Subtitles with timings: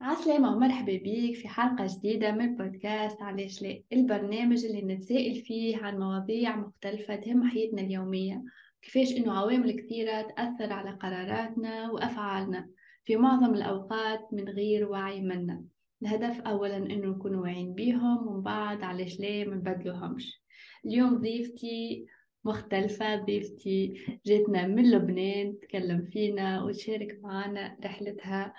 [0.00, 5.98] عسلامة ومرحبا بيك في حلقة جديدة من بودكاست علاش لا؟ البرنامج اللي نتسائل فيه عن
[5.98, 8.44] مواضيع مختلفة تهم حياتنا اليومية.
[8.82, 12.68] كيفاش إنه عوامل كثيرة تأثر على قراراتنا وأفعالنا
[13.04, 15.64] في معظم الأوقات من غير وعي منا.
[16.02, 20.42] الهدف أولا إنه نكون واعيين بيهم ومن بعد علاش لا منبدلوهمش
[20.86, 22.06] اليوم ضيفتي
[22.44, 23.94] مختلفة ضيفتي
[24.26, 28.54] جاتنا من لبنان تكلم فينا وتشارك معنا رحلتها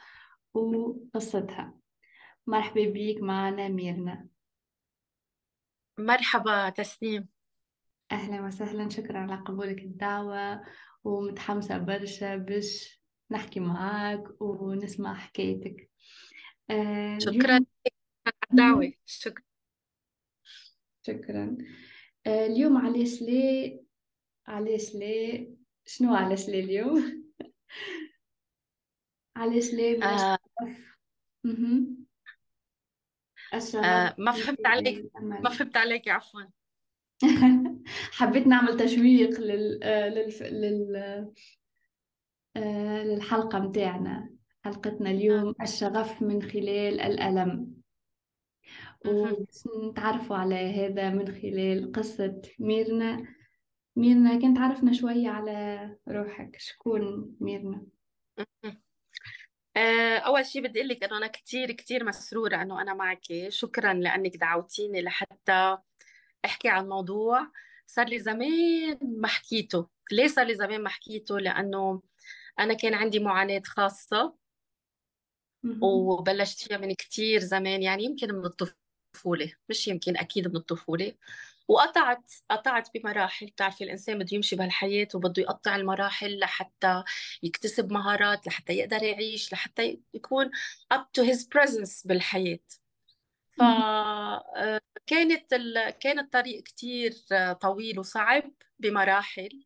[0.53, 1.73] وقصتها.
[2.47, 4.27] مرحبا بيك معنا ميرنا.
[5.97, 7.27] مرحبا تسنيم
[8.11, 10.61] أهلا وسهلا شكرا على قبولك الدعوة
[11.03, 13.01] ومتحمسة برشا باش
[13.31, 15.89] نحكي معاك ونسمع حكايتك.
[16.69, 18.93] آه شكرا على الدعوة.
[19.05, 19.43] شكرا.
[21.07, 21.57] شكرا.
[22.27, 23.81] آه اليوم علاش ليه
[24.47, 25.49] علاش ليه
[25.85, 27.31] شنو علاش ليه اليوم؟
[29.35, 30.37] علاش ليه آه.
[33.75, 35.11] آه ما فهمت عليك.
[35.21, 36.41] ما فهمت عليك عفوا.
[38.11, 39.83] حبيت نعمل تشويق لل...
[39.83, 40.29] آه، لل...
[40.41, 40.95] لل...
[42.55, 44.29] آه، للحلقة متاعنا.
[44.65, 45.53] حلقتنا اليوم.
[45.61, 47.81] الشغف من خلال الألم.
[49.05, 53.27] ونتعرفوا على هذا من خلال قصة ميرنا.
[53.95, 56.55] ميرنا كنت عرفنا شوية على روحك.
[56.59, 57.85] شكون ميرنا؟
[60.25, 63.23] أول شيء بدي أقول لك إنه أنا كثير كثير مسرورة إنه أنا معك.
[63.49, 65.77] شكرا لأنك دعوتيني لحتى
[66.45, 67.51] أحكي عن موضوع
[67.87, 69.89] صار لي زمان ما حكيته.
[70.11, 72.01] ليه صار لي زمان ما حكيته؟ لأنه
[72.59, 74.35] أنا كان عندي معاناة خاصة
[75.81, 81.13] وبلشت فيها من كثير زمان يعني يمكن من الطفولة مش يمكن أكيد من الطفولة.
[81.71, 83.45] وقطعت قطعت بمراحل.
[83.45, 87.03] بتعرفي الإنسان بده يمشي بهالحياة وبده يقطع المراحل لحتى
[87.43, 90.51] يكتسب مهارات لحتى يقدر يعيش لحتى يكون
[90.93, 92.59] up to his presence بالحياة.
[93.57, 97.13] فكانت آه، كان الطريق كتير
[97.61, 99.65] طويل وصعب بمراحل.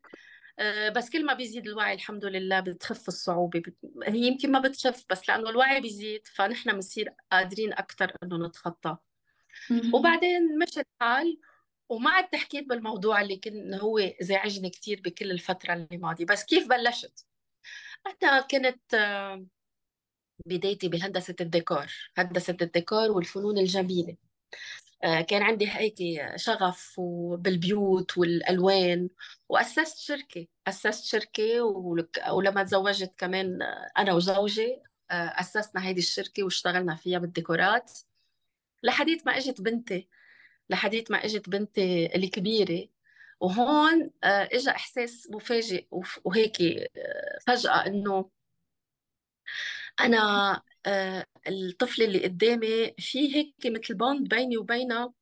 [0.60, 3.64] آه، بس كل ما بيزيد الوعي الحمد لله بتخف الصعوبة.
[4.04, 8.98] هي يمكن ما بتخف بس لأنه الوعي بيزيد فنحن بنصير قادرين أكثر إنه نتخطى.
[9.94, 11.40] وبعدين مشى الحال
[11.90, 16.68] وما عدت حكيت بالموضوع اللي كان هو زعجني كثير بكل الفترة اللي ماضية بس كيف
[16.70, 17.26] بلشت؟
[18.24, 19.46] أنا كنت آه،
[20.46, 21.88] بدايتي بهندسة الديكور
[22.18, 24.18] هندسة الديكور والفنون الجميلة.
[25.04, 25.96] آه، كان عندي هيك
[26.36, 27.00] شغف
[27.38, 29.10] بالبيوت والألوان.
[29.50, 31.64] وأسست شركة أسست شركة
[32.32, 34.82] ولما تزوجت كمان آه، أنا وزوجي
[35.12, 37.92] أسسنا هيدي الشركة واشتغلنا فيها بالديكورات.
[38.84, 40.10] لحديت ما إجت بنتي.
[40.70, 42.88] لحديت ما إجت بنتي الكبيرة
[43.40, 45.88] وهون آه، اجى إحساس مفاجئ
[46.26, 48.30] وهيك آه، فجأة إنه
[50.00, 55.14] أنا آه، الطفل اللي قدامي في هيك مثل بوند بيني وبينها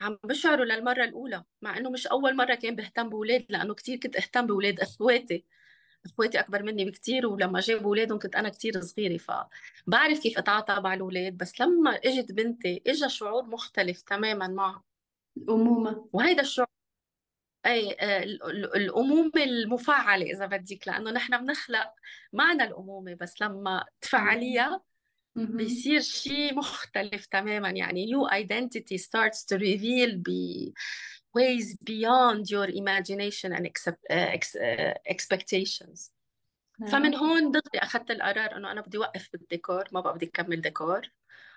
[0.00, 4.16] عم بشعره للمرة الأولى مع إنه مش أول مرة كان بهتم بأولاد لأنه كثير كنت
[4.16, 5.44] أهتم بأولاد إخواتي.
[6.06, 10.94] إخواتي أكبر مني بكثير ولما جابوا أولادهم كنت أنا كثير صغيرة فبعرف كيف أتعاطى مع
[10.94, 11.36] الأولاد.
[11.36, 14.89] بس لما إجت بنتي اجى شعور مختلف تماما معها.
[15.48, 16.66] أمومة وهيدا الشعور.
[17.66, 18.22] أي آه،
[18.76, 21.92] الأمومة المفعلة إذا بدك لأنه نحن بنخلق
[22.32, 24.82] معنى الأمومة بس لما تفعليها
[25.36, 27.70] بيصير شيء مختلف تماما.
[27.70, 30.28] يعني new identity starts to reveal ب
[31.38, 36.10] ways beyond your imagination and uh, uh, expectations.
[36.80, 36.90] نعم.
[36.90, 41.10] فمن هون دغري أخذت القرار إنه أنا بدي اوقف بالديكور ما بقى بدي أكمل ديكور.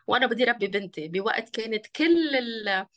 [0.07, 2.87] وأنا بدي ربي بنتي بوقت كانت كل ال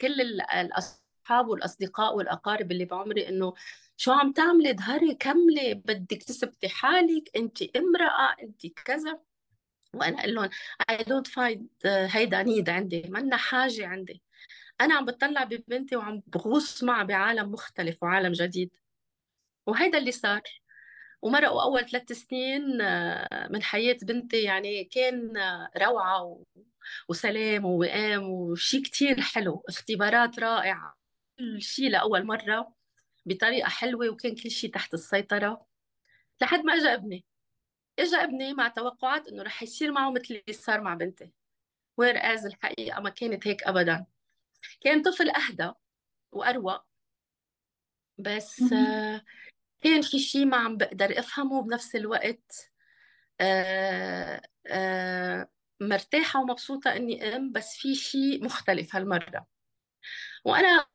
[0.00, 3.54] كل ال الأصحاب والأصدقاء والأقارب اللي بعمري إنه
[3.96, 5.74] شو عم تعملي؟ ظهري كملي.
[5.74, 7.36] بدك تثبتي حالك.
[7.36, 9.20] أنت امرأة أنت كذا.
[9.94, 10.50] وأنا أقول لهم
[10.92, 13.02] I don't find هيدا نيد عندي.
[13.08, 14.22] منا حاجة عندي.
[14.80, 18.70] أنا عم بتطلع ببنتي وعم بغوص معها بعالم مختلف وعالم جديد.
[19.66, 20.42] وهيدا اللي صار.
[21.22, 24.42] ومرقوا أول ثلاث سنين آه، من حياة بنتي.
[24.42, 26.44] يعني كان آه، روعة
[27.08, 30.96] وسلام ووئام وشيء كتير حلو اختبارات رائعة
[31.38, 32.74] كل شيء لأول مرة
[33.26, 35.66] بطريقة حلوة وكان كل شيء تحت السيطرة.
[36.40, 37.24] لحد ما اجى ابني
[37.98, 41.30] اجى ابني مع توقعات إنه رح يصير معه مثل اللي صار مع بنتي.
[41.96, 44.06] وير از الحقيقة؟ ما كانت هيك ابدا.
[44.80, 45.72] كان طفل أهدى
[46.32, 46.84] وأروق
[48.18, 48.62] بس
[49.82, 52.70] كان في شيء ما عم بقدر أفهمه بنفس الوقت.
[53.40, 55.48] آه آه
[55.80, 59.46] مرتاحة ومبسوطة إني أم بس في شيء مختلف هالمرة.
[60.44, 60.86] وأنا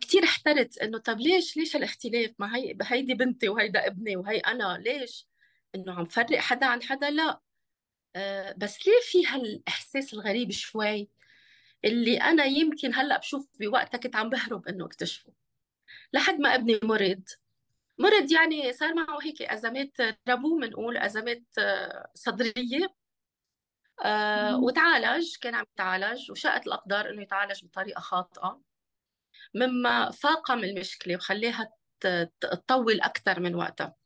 [0.00, 4.78] كثير احترت إنه طب ليش ليش الاختلاف ما هي هيدي بنتي وهيدا ابني وهي أنا
[4.86, 5.28] ليش؟
[5.74, 7.40] إنه عم فرق حدا عن حدا؟ لا.
[8.16, 11.10] آه، بس ليه في هالإحساس الغريب شوي؟
[11.84, 15.32] اللي أنا يمكن هلأ بشوف بوقتها كنت عم بهرب إنه اكتشفه.
[16.12, 17.22] لحد ما ابني مرض.
[17.98, 19.92] مرض يعني صار معه هيك أزمات
[20.28, 22.94] ربو بنقول أزمات آه، صدرية.
[24.04, 28.60] آه وتعالج كان عم يتعالج وشاءت الأقدار إنه يتعالج بطريقة خاطئة.
[29.54, 31.72] مما فاقم المشكلة وخليها
[32.40, 33.96] تطول أكثر من وقتها.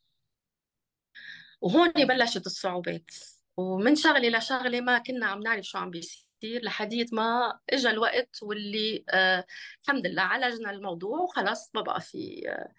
[1.60, 3.10] وهون بلشت الصعوبات.
[3.56, 6.31] ومن شغلة لشغله ما كنا عم نعرف شو عم بيصير.
[6.44, 9.44] لحديت ما اجى الوقت واللي آه
[9.82, 12.72] الحمد لله عالجنا الموضوع وخلص ما بقى في آه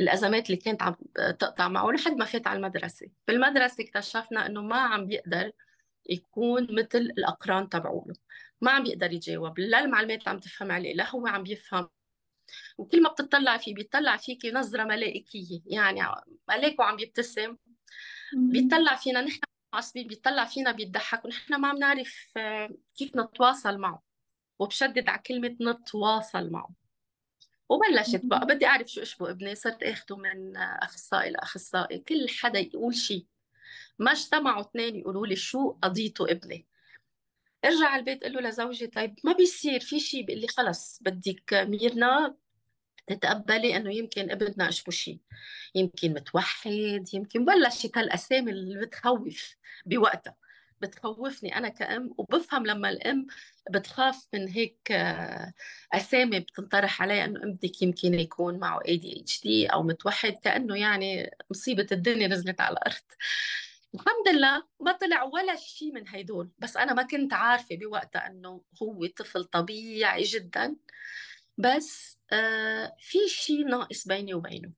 [0.00, 0.94] الأزمات اللي كانت عم
[1.38, 3.06] تقطع معه لحد ما فات على المدرسة.
[3.26, 5.52] في المدرسة اكتشفنا إنه ما عم بيقدر
[6.10, 8.14] يكون مثل الأقران تبعوله.
[8.60, 9.58] ما عم بيقدر يجاوب.
[9.58, 11.88] لا المعلومات عم تفهم عليه لا هو عم بيفهم
[12.78, 15.60] وكل ما بتطلع فيه بيطلع فيك نظرة ملائكية.
[15.66, 16.00] يعني
[16.48, 17.56] ملاك وعم بيبتسم
[18.32, 19.40] بيطلع فينا نحن
[19.72, 24.02] عصبي بيطلع فينا بيضحك ونحن ما عم نعرف آه، كيف نتواصل معه.
[24.58, 26.70] وبشدد على كلمة نتواصل معه.
[27.68, 31.98] وبلشت بقى بدي أعرف شو أشبه ابني صرت أخده من أخصائي لأخصائي.
[31.98, 33.26] كل حدا يقول شيء.
[33.98, 36.66] ما اجتمعوا اثنين يقولوا لي شو قضيته ابني.
[37.64, 41.54] ارجع على البيت قل له لزوجي طيب ما بيصير في شيء بيقول لي خلص بدك
[41.54, 42.36] ميرنا
[43.06, 45.18] تتقبلي إنه يمكن ابننا اشبه شيء
[45.74, 49.56] يمكن متوحد يمكن بلشت هالاسامي اللي بتخوف
[49.86, 50.36] بوقتها.
[50.80, 53.26] بتخوفني أنا كأم وبفهم لما الأم
[53.70, 55.52] بتخاف من هيك آه،
[55.92, 62.28] أسامي بتنطرح عليها إنه ابنك يمكن يكون معه ADHD أو متوحد كأنه يعني مصيبة الدنيا
[62.28, 63.02] نزلت على الأرض.
[63.94, 66.50] الحمد لله ما طلع ولا شيء من هيدول.
[66.58, 70.76] بس أنا ما كنت عارفة بوقتها إنه هو طفل طبيعي جدا.
[71.60, 74.72] بس آه في شيء ناقص بيني وبينه.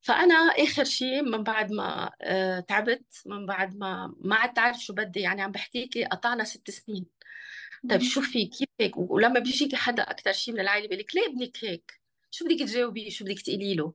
[0.00, 4.92] فأنا آخر شيء من بعد ما آه تعبت من بعد ما ما عدت أعرف شو
[4.94, 7.06] بدي يعني عم بحكيكي قطعنا ست سنين.
[7.90, 11.26] طيب شو في كيف هيك ولما بيجيكي حدا أكثر شيء من العائلة بيقول لك ليه
[11.26, 12.00] ابنك هيك؟
[12.30, 13.94] شو بدك تجاوبي شو بدك تقولي له؟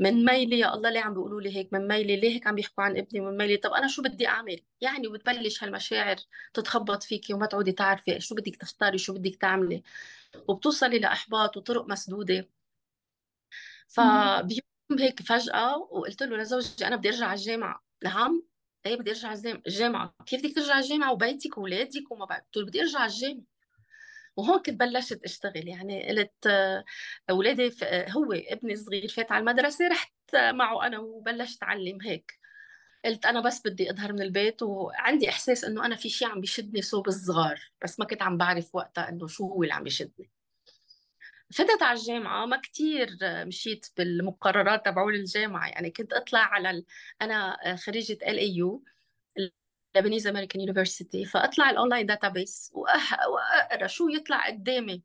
[0.00, 2.84] من ميلي يا الله ليه عم بيقولوا لي هيك؟ من ميلي ليه هيك عم بيحكوا
[2.84, 3.56] عن ابني؟ من ميلي.
[3.56, 6.16] طب أنا شو بدي أعمل؟ يعني وبتبلش هالمشاعر
[6.54, 9.82] تتخبط فيكي وما تعودي تعرفي شو بدك تختاري شو بدك تعملي.
[10.48, 12.48] وبتوصلي لإحباط وطرق مسدودة.
[13.88, 14.60] فبيوم
[15.00, 17.84] هيك فجأة وقلت له لزوجي أنا بدي أرجع على الجامعة.
[18.04, 18.42] نعم.
[18.86, 20.14] إيه بدي أرجع على الجامعة.
[20.26, 23.49] كيف بدك ترجع على الجامعة؟ وبيتك واولادك وما بعرف قلت له بدي أرجع على الجامعة.
[24.36, 25.68] وهون كنت بلشت أشتغل.
[25.68, 26.84] يعني قلت آه،
[27.30, 32.40] أولادي آه، هو ابني الصغير فات على المدرسة رحت معه أنا وبلشت اعلم هيك.
[33.04, 36.82] قلت أنا بس بدي أظهر من البيت وعندي إحساس إنه أنا في شيء عم بيشدني
[36.82, 40.30] صوب الصغار بس ما كنت عم بعرف وقتها إنه شو هو اللي عم بيشدني.
[41.52, 45.68] فتت على الجامعة ما كتير مشيت بالمقررات تبعول الجامعة.
[45.68, 46.84] يعني كنت أطلع على ال...
[47.22, 48.84] أنا خريجة ال يو
[49.96, 55.02] Lebanese American University فأطلع ال online database وأقرأ شو يطلع قدامي.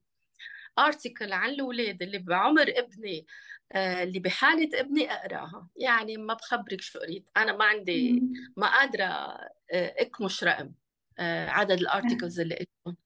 [0.79, 3.27] article عن الأولاد اللي بعمر ابني
[3.71, 5.69] آه، اللي بحالة ابني أقرأها.
[5.75, 7.29] يعني ما بخبرك شو قريت.
[7.37, 8.21] أنا ما عندي
[8.57, 10.73] ما قادرة آه، اكمش رقم
[11.19, 12.97] آه، عدد ال articles اللي قريتهم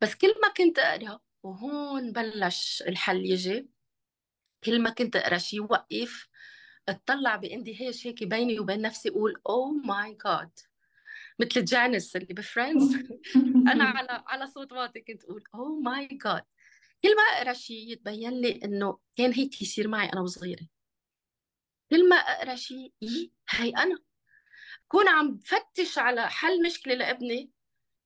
[0.00, 3.68] بس كل ما كنت أقرأ وهون بلش الحل يجي.
[4.64, 6.28] كل ما كنت أقرأ شيء وقف
[6.88, 10.50] اطلع باندهاش هيك بيني وبين نفسي أقول oh my God
[11.38, 12.94] مثل Janice اللي ب Friends
[13.72, 16.42] أنا على على صوت واطي كنت أقول oh my God
[17.02, 20.66] كل ما أقرأ شيء يتبين لي إنه كان هيك يصير معي أنا وصغيرة.
[21.90, 22.92] كل ما أقرأ شيء
[23.50, 23.98] هي أنا.
[24.88, 27.50] كون عم بفتش على حل مشكلة لابني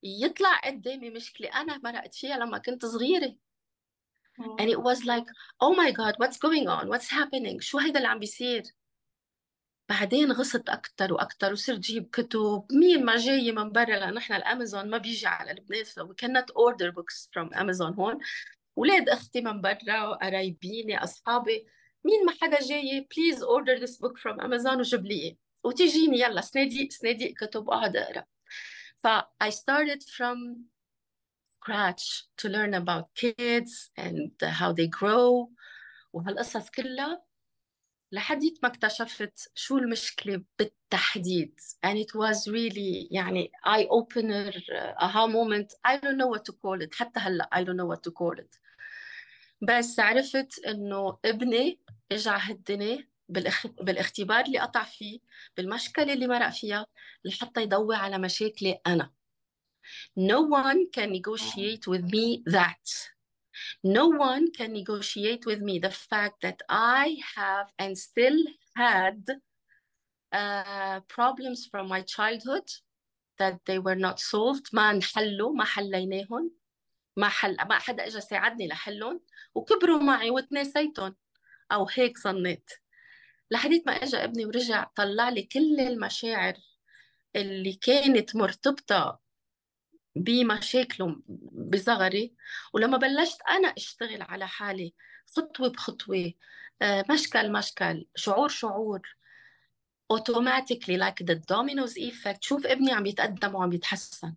[0.03, 3.37] يطلع قدامي مشكلة أنا مرقت فيها لما كنت صغيرة.
[4.61, 5.27] and it was like
[5.65, 6.89] oh my god what's going on?
[6.89, 7.61] What's happening?
[7.61, 8.63] شو هيدا اللي عم بيصير?
[9.89, 12.67] بعدين غصت أكثر وأكثر وصرت جيب كتب.
[12.73, 15.85] مين ما جاي من برا؟ لأنه نحن الأمازون ما بيجي على لبنان.
[15.85, 18.19] We cannot order books from امازون هون.
[18.77, 21.67] ولاد أختي من برا وقرايبيني أصحابي
[22.05, 26.91] مين ما حدا جاي please order this book from امازون وجيب لي وتجيني يلا سنادي
[26.91, 28.25] سنادي كتب وأقعد أقرأ.
[28.97, 29.07] ف
[29.45, 30.65] I started from
[31.55, 35.49] scratch to learn about kids and how they grow.
[36.13, 37.23] وهالقصص كلها
[38.13, 41.61] لحديت ما اكتشفت شو المشكلة بالتحديد.
[41.87, 44.63] And it was really يعني eye opener
[45.03, 45.75] aha moment.
[45.85, 46.95] I don't know what to call it.
[46.95, 48.59] حتى هلأ I don't know what to call it.
[49.63, 51.81] بس عرفت إنه ابني
[52.13, 53.67] اجى هالدنيا بالاخ...
[53.67, 55.21] بالاختبار اللي قطع فيه
[55.57, 56.87] بالمشكلة اللي مرق فيها
[57.25, 59.13] لحتى يضوي على مشاكلي أنا.
[60.19, 63.12] No one can negotiate with me that.
[63.85, 68.39] No one can negotiate with me the fact that I have and still
[68.77, 69.21] had
[70.33, 72.69] uh, problems from my childhood
[73.39, 74.69] that they were not solved.
[74.73, 76.51] ما انحلوا ما حليناهم.
[77.17, 79.21] ما حل ما حدا اجى ساعدني لحلهم.
[79.55, 81.17] وكبروا معي وتناسيتهم
[81.73, 82.71] أو هيك ظنيت.
[83.51, 86.55] لحديت ما اجى ابني ورجع طلع لي كل المشاعر
[87.37, 89.22] اللي كانت مرتبطة
[90.17, 92.35] بمشاكله بصغري
[92.73, 94.95] ولما بلشت أنا أشتغل على حالي
[95.37, 96.33] خطوة بخطوة
[96.83, 99.17] آه، مشكل مشكل شعور شعور
[100.13, 104.35] automatically like the dominoes effect شوف ابني عم يتقدم وعم يتحسن.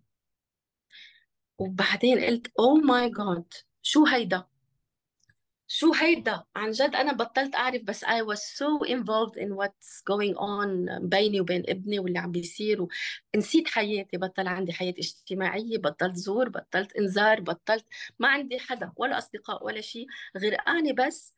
[1.58, 4.46] وبعدين قلت oh my god شو هيدا؟
[5.68, 10.36] شو هيدا؟ عن جد أنا بطلت أعرف بس I was so involved in what's going
[10.38, 12.86] on بيني وبين ابني واللي عم بيصير
[13.34, 14.16] ونسيت حياتي.
[14.16, 17.86] بطل عندي حياة اجتماعية بطلت زور بطلت انذار بطلت
[18.18, 20.06] ما عندي حدا ولا أصدقاء ولا شيء
[20.36, 21.34] غير أنا بس.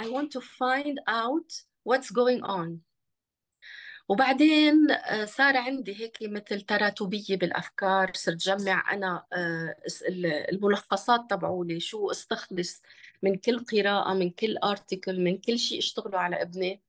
[0.00, 2.68] I want to find out what's going on.
[4.08, 8.12] وبعدين آه، صار عندي هيك مثل تراتبية بالأفكار.
[8.14, 9.76] صرت جمع أنا آه،
[10.52, 12.82] الملخصات تبعولي شو استخلص
[13.22, 16.82] من كل قراءة من كل ارتكل من كل شيء اشتغلوا على ابني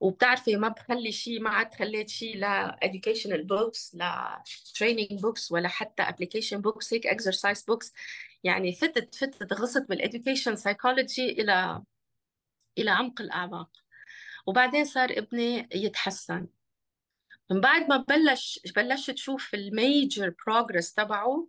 [0.00, 4.42] وبتعرفي ما بخلي شيء ما عاد خليت شيء لا educational books لا
[4.78, 7.92] training books ولا حتى application books هيك exercise books.
[8.44, 11.82] يعني فتت فتت غصت بال education psychology إلى
[12.78, 13.70] إلى عمق الأعماق.
[14.46, 16.46] وبعدين صار ابني يتحسن.
[17.50, 21.48] من بعد ما بلش بلشت تشوف ال major progress تبعه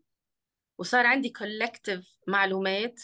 [0.77, 3.01] وصار عندي collective معلومات.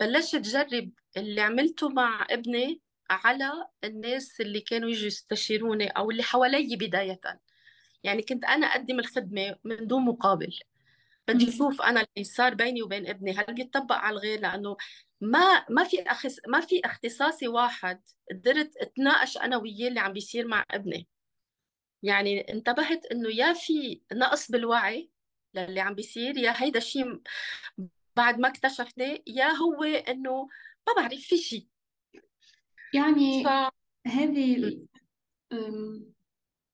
[0.00, 6.76] بلشت جرب اللي عملته مع ابني على الناس اللي كانوا يجوا يستشيروني أو اللي حوالي
[6.76, 7.20] بداية.
[8.02, 10.58] يعني كنت أنا أقدم الخدمة من دون مقابل.
[11.28, 14.76] بدي أشوف أنا اللي صار بيني وبين ابني هل بيطبق على الغير؟ لأنه
[15.20, 20.46] ما ما في أخص ما في اختصاصي واحد قدرت أتناقش أنا وياه اللي عم بيصير
[20.46, 21.08] مع ابني.
[22.02, 25.10] يعني انتبهت إنه يا في نقص بالوعي
[25.54, 27.20] للي عم بيصير يا هيدا الشيء
[28.16, 30.48] بعد ما اكتشفناه يا هو إنه
[30.86, 31.66] ما بعرف في شيء
[32.94, 33.48] يعني ف...
[34.06, 34.78] هذه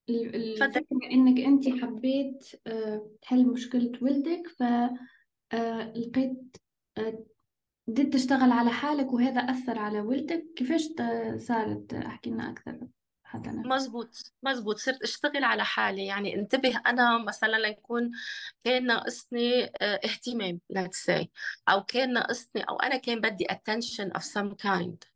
[0.08, 6.56] الفكرة إنك أنت حبيت آه، تحل مشكلة ولدك فلقيت
[6.98, 7.24] آه،
[7.86, 10.44] بديت تشتغل على حالك وهذا أثر على ولدك.
[10.56, 10.88] كيفاش
[11.36, 12.78] صارت؟ أحكي لنا أكثر.
[13.32, 14.78] حدنا مزبوط مزبوط.
[14.78, 16.06] صرت أشتغل على حالي.
[16.06, 18.10] يعني انتبه أنا مثلا ليكون
[18.64, 21.26] كان ناقصني آه، اهتمام let's say
[21.68, 25.12] أو كان ناقصني أو أنا كان بدي attention of some kind.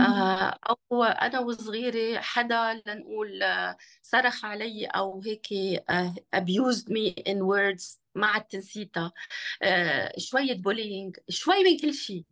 [0.00, 0.58] آه،
[0.92, 5.46] أو أنا وصغيرة حدا لنقول آه، صرخ علي أو هيك
[6.36, 9.12] abused me in words ما عدت نسيتها
[10.18, 12.24] شوية بولينج شوي من كل شيء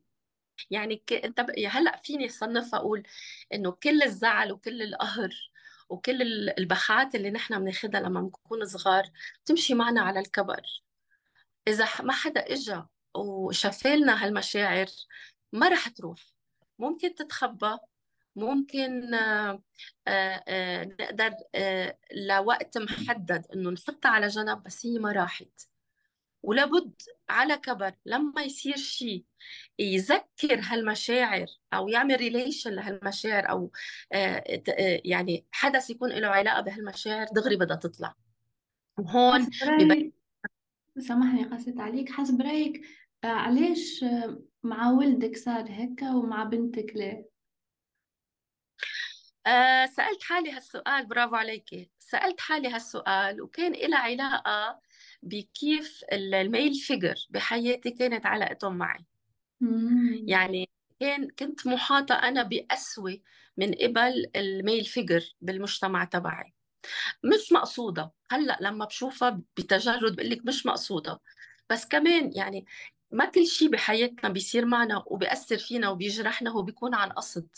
[0.70, 1.12] يعني ك...
[1.12, 1.50] انت ب...
[1.68, 3.02] هلا فيني صنفها أقول
[3.54, 5.34] إنه كل الزعل وكل القهر
[5.88, 6.22] وكل
[6.58, 9.10] البخات اللي نحن بناخذها لما بنكون صغار
[9.44, 10.62] تمشي معنا على الكبر.
[11.68, 12.82] إذا ما حدا اجى
[13.16, 14.86] وشفالنا هالمشاعر
[15.52, 16.20] ما رح تروح.
[16.78, 17.78] ممكن تتخبى
[18.38, 19.62] ممكن آه،
[20.08, 21.32] آه، آه، نقدر
[22.12, 25.68] لوقت محدد إنه نحطها على جنب بس هي ما راحت.
[26.48, 26.92] ولابد
[27.28, 29.24] على كبر لما يصير شيء
[29.78, 33.70] يذكر هالمشاعر أو يعمل ريليشن لهالمشاعر أو
[35.04, 38.14] يعني حدث يكون له علاقة بهالمشاعر دغري بدها تطلع
[38.98, 40.12] وهون ببين
[40.98, 42.80] سامحني قصيت عليك حسب رأيك
[43.24, 44.04] علاش
[44.62, 47.37] مع ولدك صار هيك ومع بنتك ليه؟
[49.48, 51.90] آه سألت حالي هالسؤال برافو عليكي.
[51.98, 54.80] سألت حالي هالسؤال وكان له علاقة
[55.22, 59.04] بكيف ال male figure بحياتي كانت علاقتهم معي.
[60.26, 63.18] يعني كان كنت محاطة أنا بقسوة
[63.56, 66.54] من قبل ال male figure بالمجتمع تبعي.
[67.24, 68.12] مش مقصودة.
[68.30, 71.20] هلأ لما بشوفها بتجرد بقول لك مش مقصودة.
[71.70, 72.66] بس كمان يعني
[73.10, 77.48] ما كل شيء بحياتنا بيصير معنا وبيأثر فينا وبيجرحنا هو بيكون عن قصد.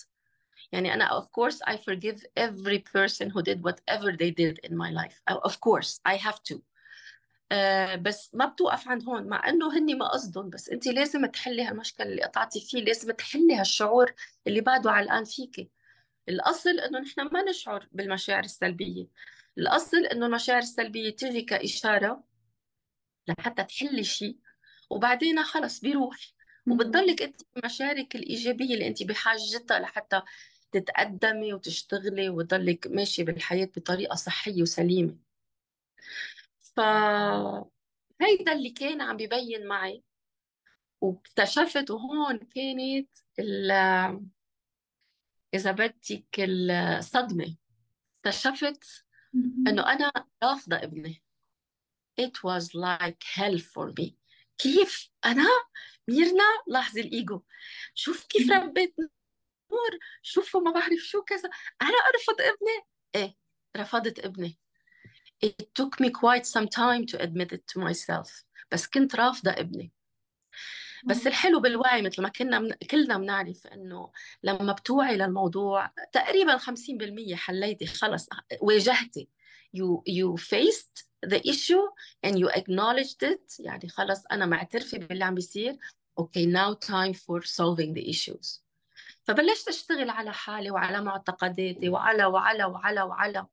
[0.73, 4.91] يعني أنا of course I forgive every person who did whatever they did in my
[4.91, 5.21] life.
[5.31, 6.63] Of course I have to.
[7.53, 11.65] uh, بس ما بتوقف عند هون مع إنه هني ما قصدهم بس انت لازم تحلي
[11.65, 14.13] هالمشكل اللي قطعتي فيه لازم تحلي هالشعور
[14.47, 15.71] اللي بعده علقان فيكي
[16.29, 19.07] الأصل إنه نحن ما نشعر بالمشاعر السلبية.
[19.59, 22.25] الأصل إنه المشاعر السلبية تيجي كإشارة
[23.29, 24.37] لحتى تحلي شيء
[24.91, 26.17] وبعدين خلص بيروح.
[26.71, 30.23] وبتضلك انت مشاعرك الإيجابية اللي انت بحاجتها لحتى
[30.73, 35.17] تتقدمي وتشتغلي وتضلك ماشي بالحياة بطريقة صحية وسليمة.
[36.59, 36.81] ف
[38.21, 40.03] هيدا اللي كان عم ببين معي.
[41.01, 43.09] واكتشفت وهون كانت
[43.39, 43.71] ال
[45.55, 47.57] إذا بدك الصدمة.
[48.15, 49.05] اكتشفت
[49.69, 50.13] إنه أنا
[50.43, 51.23] رافضة ابني.
[52.21, 54.13] It was like hell for me.
[54.59, 55.47] كيف أنا
[56.09, 57.43] ميرنا لاحظي الإيجو.
[57.95, 58.95] شوف كيف ربيت
[59.73, 61.51] نور شوفوا ما بعرف شو كذا.
[61.83, 62.87] أنا أرفض ابني.
[63.15, 63.37] إيه
[63.77, 64.59] رفضت ابني.
[65.47, 68.45] It took me quite some time to admit it to myself.
[68.73, 69.93] بس كنت رافضة ابني.
[71.05, 72.73] بس الحلو بالوعي مثل ما كنا من...
[72.73, 74.13] كلنا بنعرف إنه
[74.43, 78.29] لما بتوعي للموضوع تقريبا 50% حليتي خلص
[78.61, 79.29] واجهتي.
[79.77, 81.87] You you faced the issue
[82.27, 83.61] and you acknowledged it.
[83.61, 85.79] يعني خلص أنا معترفة باللي عم بيصير.
[86.21, 88.61] Okay now time for solving the issues.
[89.23, 93.47] فبلشت أشتغل على حالي وعلى معتقداتي وعلى وعلى وعلى وعلى.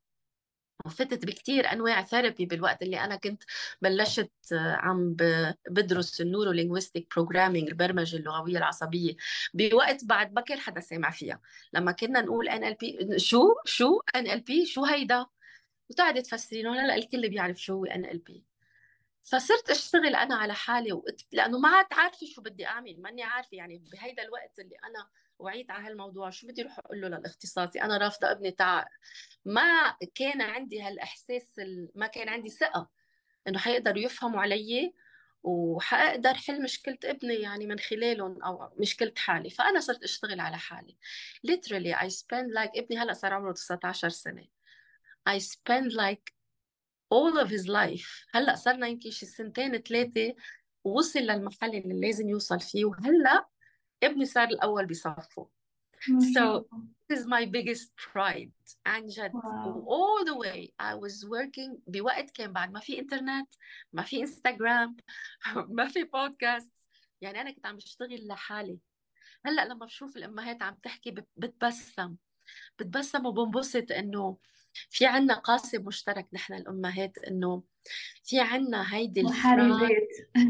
[0.86, 3.42] وفتت بكتير أنواع therapy بالوقت اللي أنا كنت
[3.82, 5.16] بلشت عم
[5.70, 9.16] بدرس ال neuro linguistic programming البرمجة اللغوية العصبية.
[9.54, 11.40] بوقت بعد ما كان حدا سامع فيها.
[11.72, 15.26] لما كنا نقول NLP شو؟ شو؟ NLP شو هيدا؟
[15.90, 18.44] وتقعدي تفسرينه لا الكل بيعرف شو هو NLP
[19.22, 21.04] فصرت أشتغل أنا على حالي و...
[21.32, 23.02] لأنه ما عاد عارفة شو بدي أعمل.
[23.02, 25.08] ماني عارفة يعني بهيدا الوقت اللي أنا
[25.38, 26.30] وعيت على هالموضوع.
[26.30, 28.88] شو بدي أروح أقول له للاختصاصي؟ أنا رافضة أبني تاع
[29.44, 31.88] ما كان عندي هالإحساس ال...
[31.94, 32.90] ما كان عندي ثقة
[33.48, 34.94] إنه حيقدروا يفهموا علي
[35.42, 39.50] وحقدر حل مشكلة ابني يعني من خلالهم أو مشكلة حالي.
[39.50, 40.96] فأنا صرت أشتغل على حالي.
[41.46, 44.44] Literally I spend like ابني هلأ صار عمره 19 سنة.
[45.28, 46.32] I spend like
[47.10, 48.26] all of his life.
[48.34, 50.34] هلأ صرنا يمكن شي سنتين ثلاثة
[50.84, 52.84] وصل للمحل اللي لازم يوصل فيه.
[52.84, 53.48] وهلأ
[54.02, 55.48] ابني صار الأول بصفه.
[56.34, 56.64] so
[57.08, 58.52] this is my biggest pride.
[58.86, 59.84] عن جد wow.
[59.86, 63.54] all the way I was working بوقت كان بعد ما في انترنت
[63.92, 64.96] ما في انستغرام
[65.76, 66.88] ما في بودكاست
[67.20, 68.78] يعني أنا كنت عم بشتغل لحالي.
[69.44, 72.16] هلأ لما بشوف الأمهات عم تحكي بتبسم.
[72.78, 74.38] بتبسم وبنبسط إنه
[74.90, 77.62] في عنا قاسم مشترك نحن الأمهات إنه
[78.24, 80.08] في عنا هيدي محاربات.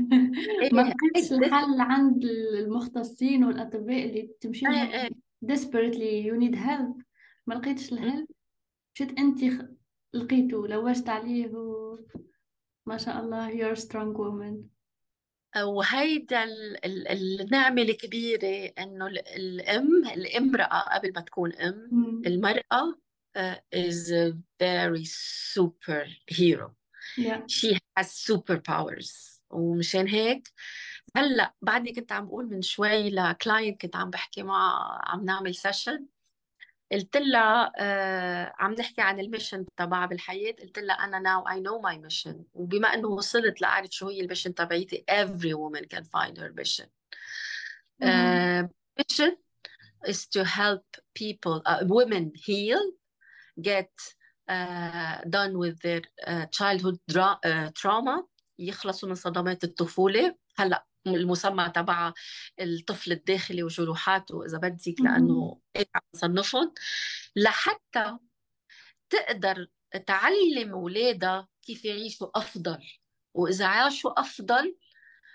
[0.63, 5.11] إيه ما لقيتش الحل عند المختصين والأطباء اللي تمشي إيه إيه.
[5.45, 7.05] Desperately you need help.
[7.47, 8.27] ما لقيتش الهيلب
[8.95, 9.69] مشيت أنت
[10.13, 11.99] لقيته لوجت عليه و...
[12.87, 14.79] ما شاء الله you're a strong woman.
[15.57, 16.45] وهيدا
[16.85, 22.99] النعمة الكبيرة إنه الأم الإمرأة قبل ما تكون أم المرأة
[23.39, 26.69] uh, is a very superhero.
[27.17, 27.41] Yeah.
[27.47, 29.41] She has superpowers.
[29.51, 30.49] ومشان هيك.
[31.17, 35.55] هلا بعدني كنت عم بقول من شوي ل client كنت عم بحكي معه عم نعمل
[35.55, 36.07] session
[36.93, 40.53] قلت لها آه عم نحكي عن ال mission تبعها بالحياة.
[40.53, 42.35] قلت لها أنا now I know my mission.
[42.55, 46.87] وبما إنه وصلت لأعرف شو هي ال mission تبعيتي every woman can find her mission.
[48.03, 48.63] uh,
[48.99, 49.33] mission
[50.07, 52.83] is to help people uh, women heal
[53.61, 53.93] get
[54.49, 58.25] uh, done with their uh, childhood uh, trauma
[58.59, 60.37] يخلصوا من صدمات الطفولة.
[60.57, 62.13] هلأ المسمى تبع
[62.61, 65.61] الطفل الداخلي وجروحاته إذا بدك لأنه
[66.15, 66.75] نصنفهم
[67.37, 68.17] لحتى
[69.11, 69.67] تقدر
[70.07, 72.79] تعلم أولادها كيف يعيشوا أفضل.
[73.35, 74.77] وإذا عاشوا أفضل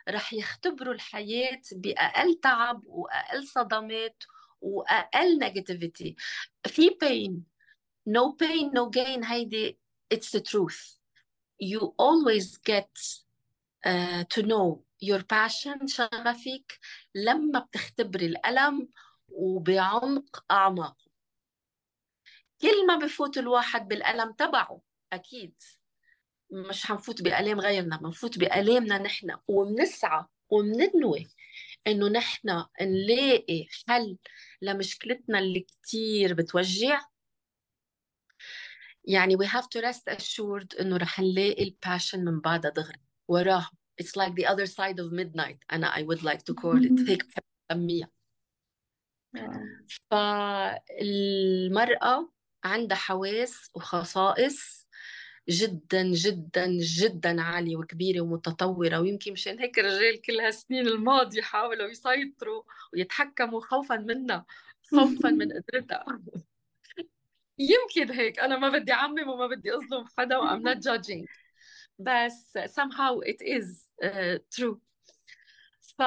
[0.10, 4.24] رح يختبروا الحياة بأقل تعب وأقل صدمات
[4.62, 6.16] وأقل نيجاتيفيتي
[6.66, 7.53] في بين
[8.06, 9.78] no pain no gain هيدي
[10.14, 10.98] it's the truth.
[11.60, 12.92] You always get
[13.86, 16.80] uh, to know your passion شغفك
[17.16, 18.90] لما بتختبري الألم
[19.30, 21.06] وبعمق أعماقه.
[22.62, 24.82] كل ما بفوت الواحد بالألم تبعه
[25.14, 25.54] أكيد.
[26.52, 29.38] مش حنفوت بألام غيرنا بنفوت بألامنا نحن.
[29.48, 31.28] وبنسعى وبننوي
[31.88, 34.18] إنه نحن نلاقي حل
[34.62, 37.02] لمشكلتنا اللي كتير بتوجع.
[39.06, 43.72] يعني we have to rest assured إنه رح نلاقي الباشن من بعدها دغري وراها.
[44.02, 47.00] It's like the other side of midnight أنا I would like to call it.
[47.10, 48.10] هيك بحب اسميها
[50.12, 52.30] فالمرأة
[52.64, 54.88] عندها حواس وخصائص
[55.50, 59.00] جدا جدا جدا عالية وكبيرة ومتطورة.
[59.00, 62.64] ويمكن مشان هيك الرجال كل هالسنين الماضية حاولوا يسيطروا
[62.94, 64.46] ويتحكموا خوفا منا
[64.92, 66.06] خوفا من قدرتها.
[67.60, 68.40] يمكن هيك.
[68.40, 71.26] أنا ما بدي أعمم وما بدي أظلم حدا و I'm not judging.
[72.00, 74.78] بس somehow it is uh, true.
[75.98, 76.02] ف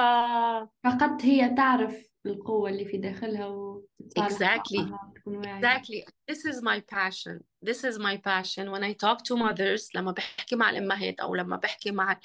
[0.83, 3.85] فقط هي تعرف القوة اللي في داخلها و
[4.19, 4.91] exactly.
[5.27, 6.05] exactly.
[6.31, 7.43] This is my passion.
[7.61, 8.71] This is my passion.
[8.71, 12.19] When I talk to mothers لما بحكي مع الأمهات أو لما بحكي مع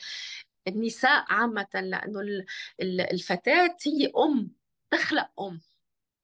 [0.68, 2.20] النساء عامة لأنه
[2.80, 4.50] الفتاة هي أم
[4.90, 5.60] تخلق أم.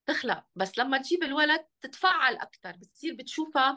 [0.08, 3.76] تخلق بس لما تجيب الولد تتفعل أكثر بتصير بتشوفها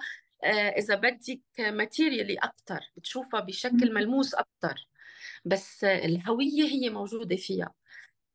[0.78, 4.88] إذا بدك ماتيريالي أكثر بتشوفها بشكل ملموس أكثر
[5.46, 7.74] بس الهوية هي موجودة فيها.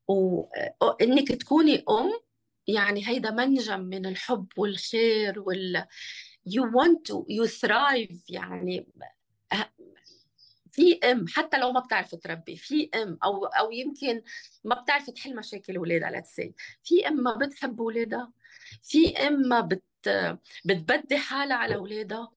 [0.09, 2.13] وانك تكوني أم
[2.67, 5.85] يعني هيدا منجم من الحب والخير وال
[6.49, 8.87] you want to you thrive يعني
[10.77, 14.23] في ام حتى لو ما بتعرف تربي في ام أو أو يمكن
[14.65, 18.33] ما بتعرف تحل مشاكل اولادها let's say في ام ما بتحب اولادها
[18.83, 19.83] في ام ما بت
[20.65, 22.33] بتبدي حالها على اولادها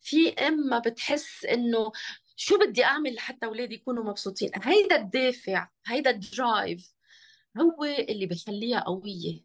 [0.00, 1.92] في ام ما بتحس إنه
[2.36, 4.50] شو بدي أعمل لحتى اولادي يكونوا مبسوطين.
[4.62, 6.92] هيدا الدافع هيدا ال drive
[7.60, 9.40] هو اللي بخليها قوية.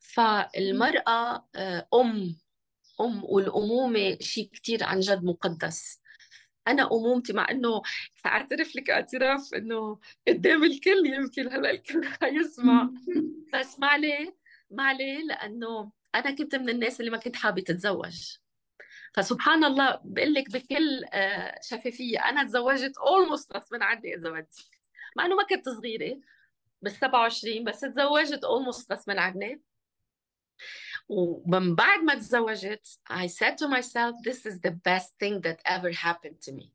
[0.00, 2.36] فالمرأة آه، أم
[3.00, 6.00] أم والأمومة شيء كثير عن جد مقدس.
[6.68, 7.82] أنا امومتي مع إنه
[8.26, 12.90] اعترف لك اعتراف إنه قدام الكل يمكن هلأ الكل حيسمع.
[13.54, 14.36] بس ما عليه
[14.70, 18.36] ما عليه لأنه أنا كنت من الناس اللي ما كنت حابة تتزوج.
[19.14, 24.48] فسبحان الله بقول لك بكل آه، شفافية أنا تزوجت اولموست غصبا عني اذا بدك
[25.16, 26.20] مع إنه ما كنت صغيرة
[26.82, 29.62] بال 27 بس تزوجت اولموست غصبا عني.
[31.08, 35.92] ومن بعد ما تزوجت I said to myself this is the best thing that ever
[35.92, 36.72] happened to me.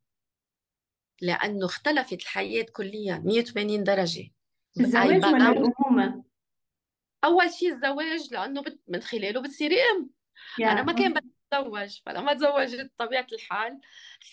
[1.21, 4.31] لأنه اختلفت الحياة كليا 180 درجة.
[4.79, 6.23] الزواج ولا الأمومة؟
[7.23, 10.09] أول شيء الزواج لأنه من خلاله بتصيري أم.
[10.59, 13.79] أنا ما كان بدي أتزوج فلما تزوجت طبيعة الحال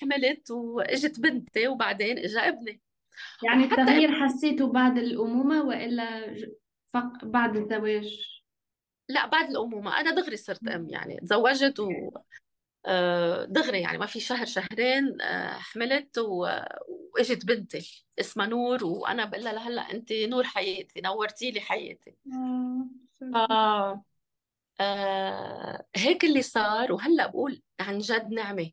[0.00, 2.80] حملت وإجت بنتي وبعدين إجا ابني.
[3.44, 6.36] يعني التغيير حسيته بعد الأمومة وإلا
[6.86, 8.39] فق بعد الزواج؟
[9.10, 11.90] لا بعد الأمومة أنا دغري صرت أم يعني تزوجت و
[12.86, 19.44] آه، دغري يعني ما في شهر شهرين آه، حملت وإجت بنتي اسمها نور وأنا بقول
[19.44, 22.16] لها لهلأ أنت نور حياتي نورتي لي حياتي.
[23.34, 24.04] آه
[24.80, 28.70] آه هيك اللي صار وهلأ بقول عن جد نعمة.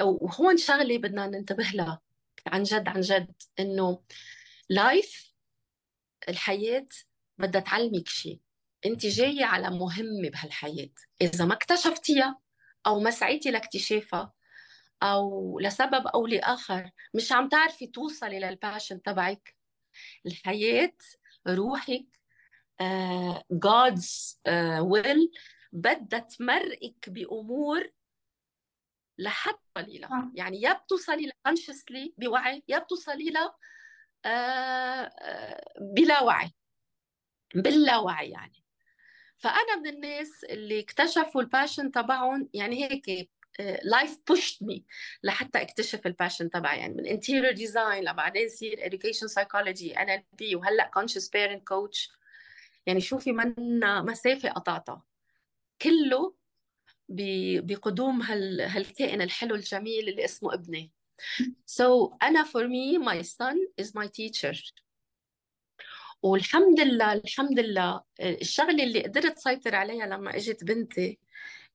[0.00, 2.00] وهون شغلة بدنا ننتبه لها
[2.46, 4.02] عن جد عن جد إنه
[4.70, 5.32] life
[6.28, 6.88] الحياة
[7.38, 8.40] بدها تعلمك شيء
[8.86, 10.90] انت جاية على مهمه بهالحياة.
[11.20, 12.38] إذا ما اكتشفتيها
[12.86, 14.32] أو ما سعيتي لاكتشافها
[15.02, 19.56] أو لسبب أو لآخر مش عم تعرفي توصلي لل passion تبعك.
[20.26, 20.96] الحياة
[21.48, 22.06] روحك
[23.50, 25.40] God's uh, will uh,
[25.72, 27.92] بدها تمرقك بأمور
[29.18, 35.10] لحد قليلة يعني يا بتوصلي ل consciously بوعي يا بتوصلي ل uh,
[35.96, 36.50] بلا وعي.
[37.54, 38.61] باللاوعي يعني.
[39.42, 43.30] فأنا من الناس اللي اكتشفوا ال passion تبعهم يعني هيك
[43.82, 44.84] life pushed me
[45.22, 46.78] لحتى اكتشف ال passion تبعي.
[46.78, 52.10] يعني من interior design لبعدين صير education psychology NLP وهلأ conscious parent coach.
[52.86, 55.02] يعني شوفي من مسافه قطعتها
[55.82, 56.34] كله
[57.08, 60.92] بقدوم هال هالكائن الحلو الجميل اللي اسمه ابني.
[61.70, 64.56] So أنا for me my son is my teacher.
[66.22, 68.00] والحمد لله الحمد لله.
[68.20, 71.18] الشغلة اللي قدرت سيطر عليها لما إجت بنتي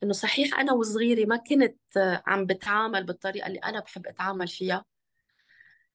[0.03, 4.85] إنه صحيح أنا وصغيرة ما كنت عم بتعامل بالطريقة اللي أنا بحب أتعامل فيها.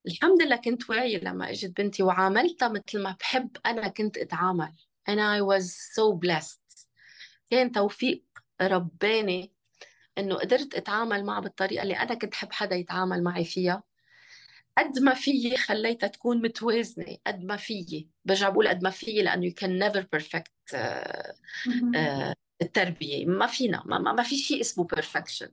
[0.07, 4.73] الحمد لله كنت واعية لما إجت بنتي وعاملتها مثل ما بحب أنا كنت أتعامل.
[5.11, 6.87] And I was so blessed.
[7.51, 8.25] كان توفيق
[8.63, 9.53] رباني
[10.19, 13.83] إنه قدرت أتعامل معها بالطريقة اللي أنا كنت حب حدا يتعامل معي فيها.
[14.79, 18.09] قد ما فيي خليتها تكون متوازنة قد ما فيي.
[18.25, 21.33] برجع بقول قد ما فيي can never perfect uh,
[21.97, 23.27] uh, التربية.
[23.27, 25.51] ما فينا ما, ما في شيء اسمه perfection.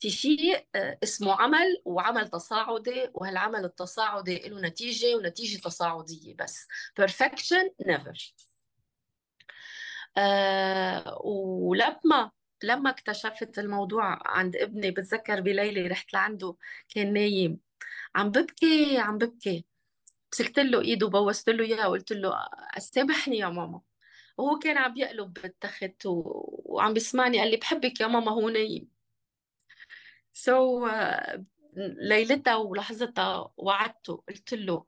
[0.00, 6.66] في شيء uh, اسمه عمل وعمل تصاعدي وهالعمل التصاعدي له نتيجة ونتيجة تصاعدية بس.
[7.00, 8.32] perfection never.
[10.18, 12.30] uh, ولما
[12.62, 16.56] لما اكتشفت الموضوع عند ابني بتذكر بليلة رحت لعنده
[16.88, 17.65] كان نايم.
[18.14, 19.64] عم ببكي عم ببكي.
[20.32, 23.80] مسكت له إيده وبوست له اياه وقلت له سامحني يا ماما.
[24.38, 26.22] وهو كان عم يقلب بالتخت و...
[26.64, 28.88] وعم بيسمعني قال لي بحبك يا ماما هو نايم.
[30.32, 31.40] سو so, uh,
[31.76, 34.22] ليلتها ولحظتها وعدته.
[34.28, 34.86] قلت له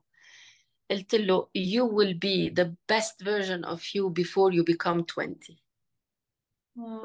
[0.91, 5.39] قلت له you will be the best version of you before you become 20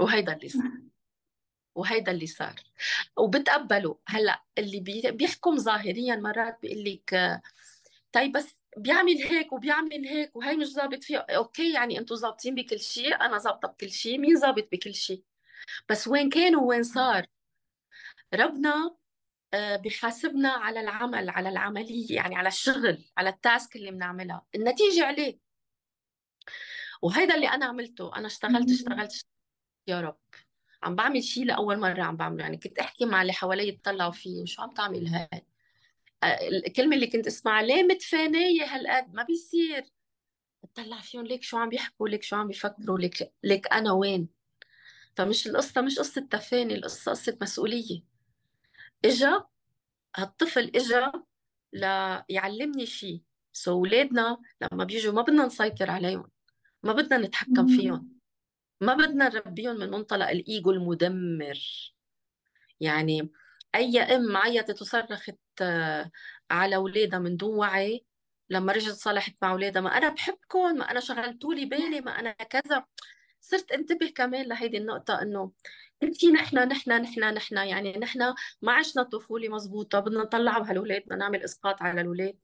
[0.01, 0.63] وهيدا اللي صار.
[1.75, 2.55] وهيدا اللي صار.
[3.17, 3.99] وبتقبله.
[4.09, 7.41] هلأ اللي بيحكم ظاهريا مرات بيقول لك
[8.13, 12.81] طيب بس بيعمل هيك وبيعمل هيك وهي مش ظابط فيها أوكي يعني أنتم ظابطين بكل
[12.81, 15.25] شيء أنا ظابطة بكل شيء مين ظابط بكل شيء؟
[15.89, 17.27] بس وين كان وين صار؟
[18.35, 18.97] ربنا
[19.55, 24.47] آه، بيحاسبنا على العمل على العملية يعني على الشغل على التاسك اللي بنعملها.
[24.55, 25.39] النتيجة عليه.
[27.03, 28.17] وهيدا اللي أنا عملته.
[28.17, 29.27] أنا اشتغلت اشتغلت, اشتغلت
[29.89, 30.19] يا رب.
[30.85, 34.45] عم بعمل شيء لأول مرة عم بعمله يعني كنت أحكي مع اللي حوالي يطلعوا فيه
[34.45, 35.47] شو عم تعمل هاي؟
[36.23, 39.85] آه، الكلمة اللي كنت أسمعها ليه متفانية هالقد؟ ما بيصير.
[40.65, 44.29] بتطلع فيهم ليك شو عم بيحكوا ليك شو عم بيفكروا ليك ليك أنا وين؟
[45.17, 48.03] فمش القصة مش قصة تفاني القصة قصة مسؤولية.
[49.05, 49.45] إجا
[50.17, 51.13] هالطفل إجا
[51.73, 56.31] ليعلمني شيء سو اولادنا لما بيجوا ما بدنا نسيطر عليهم
[56.83, 58.15] ما بدنا نتحكم فيهم.
[58.81, 61.59] ما بدنا نربيهم من منطلق الإيجو المدمر.
[62.81, 63.31] يعني
[63.75, 66.11] أي أم عيطت وصرخت آه،
[66.51, 68.05] على أولادها من دون وعي
[68.51, 72.33] لما رجعت صالحت مع أولادها ما أنا بحبكم ما أنا شغلتوا لي بالي ما أنا
[72.33, 72.85] كذا.
[73.41, 75.53] صرت انتبه كمان لهيدي النقطة إنه
[76.13, 81.17] في نحن نحن نحن نحن يعني نحن ما عشنا طفولة مزبوطة بدنا نطلع بهالولاد بدنا
[81.17, 82.37] نعمل إسقاط على الأولاد.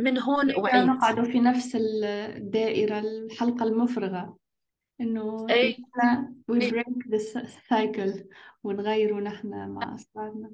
[0.00, 0.84] من هون وعيت.
[0.84, 4.43] نقعد في نفس الدائرة الحلقة المفرغة.
[5.00, 5.46] إنه
[6.52, 8.24] we break the cycle
[8.64, 10.50] ونغيره نحن مع أصحابنا.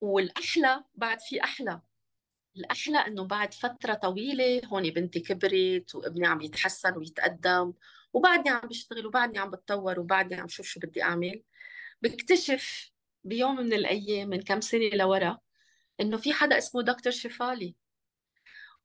[0.00, 1.80] والأحلى بعد في أحلى.
[2.56, 7.72] الأحلى إنه بعد فترة طويلة هون بنتي كبرت وابني عم يتحسن ويتقدم
[8.12, 11.42] وبعدني عم بشتغل وبعدني عم بتطور وبعدني عم شوف شو بدي أعمل.
[12.02, 12.90] بكتشف
[13.24, 15.38] بيوم من الأيام من كم سنة لورا
[16.00, 17.74] إنه في حدا اسمه دكتور شفالي.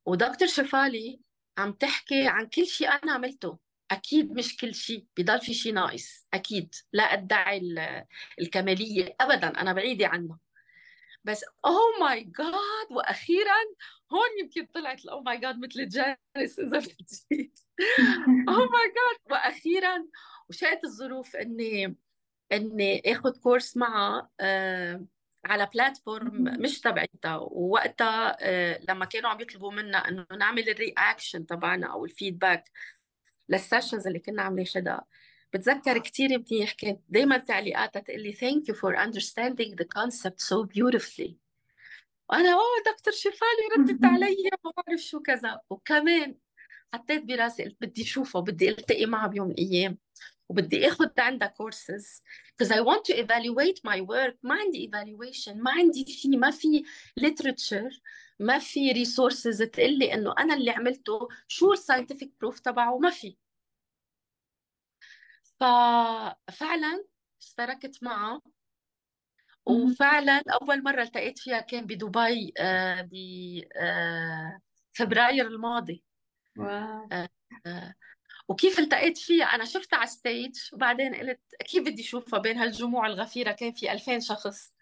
[0.06, 1.20] ودكتور شفالي
[1.58, 3.60] عم تحكي عن كل شيء أنا عملته.
[3.92, 6.76] أكيد مش كل شيء بضل في شيء ناقص أكيد.
[6.94, 7.62] لا أدعي
[8.40, 10.40] الكمالية أبدا أنا بعيدة عنها.
[11.24, 13.56] بس oh my God وأخيرا
[14.14, 17.52] هون يمكن طلعت ال oh my God مثل ال Janice إذا بدي
[18.50, 20.06] oh my God وأخيرا
[20.50, 21.96] وشاءت الظروف إني
[22.52, 25.06] إني آخذ كورس معها آه
[25.46, 27.36] على platform مش تبعتها.
[27.36, 32.72] ووقتها آه لما كانوا عم يطلبوا منا إنه نعمل ال reaction تبعنا أو ال feedback
[33.50, 35.06] لل sessions اللي كنا عم ناخذها
[35.54, 40.66] بتذكر كثير منيح كانت دائما تعليقاتها تقول لي thank you for understanding the concept so
[40.66, 41.34] beautifully.
[42.30, 45.62] وأنا oh دكتور شفالي ردت علي ما بعرف شو كذا.
[45.70, 46.36] وكمان
[46.94, 49.98] حطيت براسي قلت بدي أشوفه بدي ألتقي معه بيوم من الأيام.
[50.50, 54.38] وبدي اخذ عندها courses because I want to evaluate my work.
[54.44, 55.56] ما عندي evaluation.
[55.56, 56.84] ما عندي شيء ما في
[57.20, 58.00] literature.
[58.40, 61.28] ما في resources تقول لي إنه أنا اللي عملته.
[61.48, 62.98] شو ال scientific proof تبعه.
[62.98, 63.38] ما في.
[65.60, 67.06] ففعلا
[67.42, 68.42] اشتركت معه.
[69.66, 72.54] وفعلا أول مرة التقيت فيها كان بدبي
[75.00, 76.04] بفبراير آه، الماضي.
[76.58, 77.08] wow.
[77.12, 77.30] آه،
[77.66, 77.94] آه،
[78.50, 83.52] وكيف التقيت فيها؟ أنا شفتها على stage وبعدين قلت أكيد بدي أشوفها بين هالجموع الغفيرة؟
[83.52, 84.74] كان في 2000 شخص.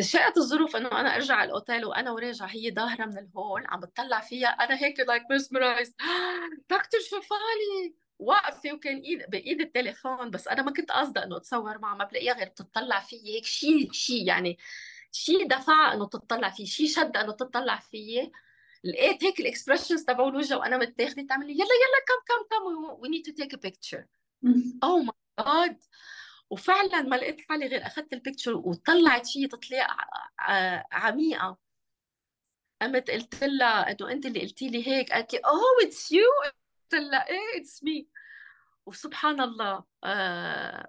[0.00, 3.80] شاءت الظروف إنه أنا أرجع على الأوتيل وأنا وراجعه هي ظاهرة من ال hall عم
[3.80, 4.48] بتطلع فيها.
[4.48, 5.94] أنا هيك like mesmerized
[6.70, 7.94] دكتور شفالي!
[8.18, 12.34] واقفة وكان ايد بإيد التليفون بس أنا ما كنت قاصدة إنه أتصور معها ما بلاقيها
[12.34, 13.36] غير بتطلع فيي.
[13.36, 14.58] هيك شيء شيء يعني
[15.12, 18.32] شيء دفع إنه تطلع فيه شيء شد إنه تطلع فيي.
[18.84, 22.92] لقيت هيك ال expressions تبعو الوجه وأنا متاخدة تعمل لي يلا يلا come come come
[23.00, 24.06] we need to take a picture
[24.84, 25.82] oh my God
[26.50, 29.86] وفعلا ما لقيت حالي غير اخذت ال picture وطلعت فيي تطليع
[30.92, 31.58] عميقة.
[32.82, 36.94] قمت قلت لها إنه أنت اللي قلتي لي هيك قالت لي oh it's you قلت
[37.02, 38.08] لها إيه it's me
[38.86, 40.88] وسبحان الله آه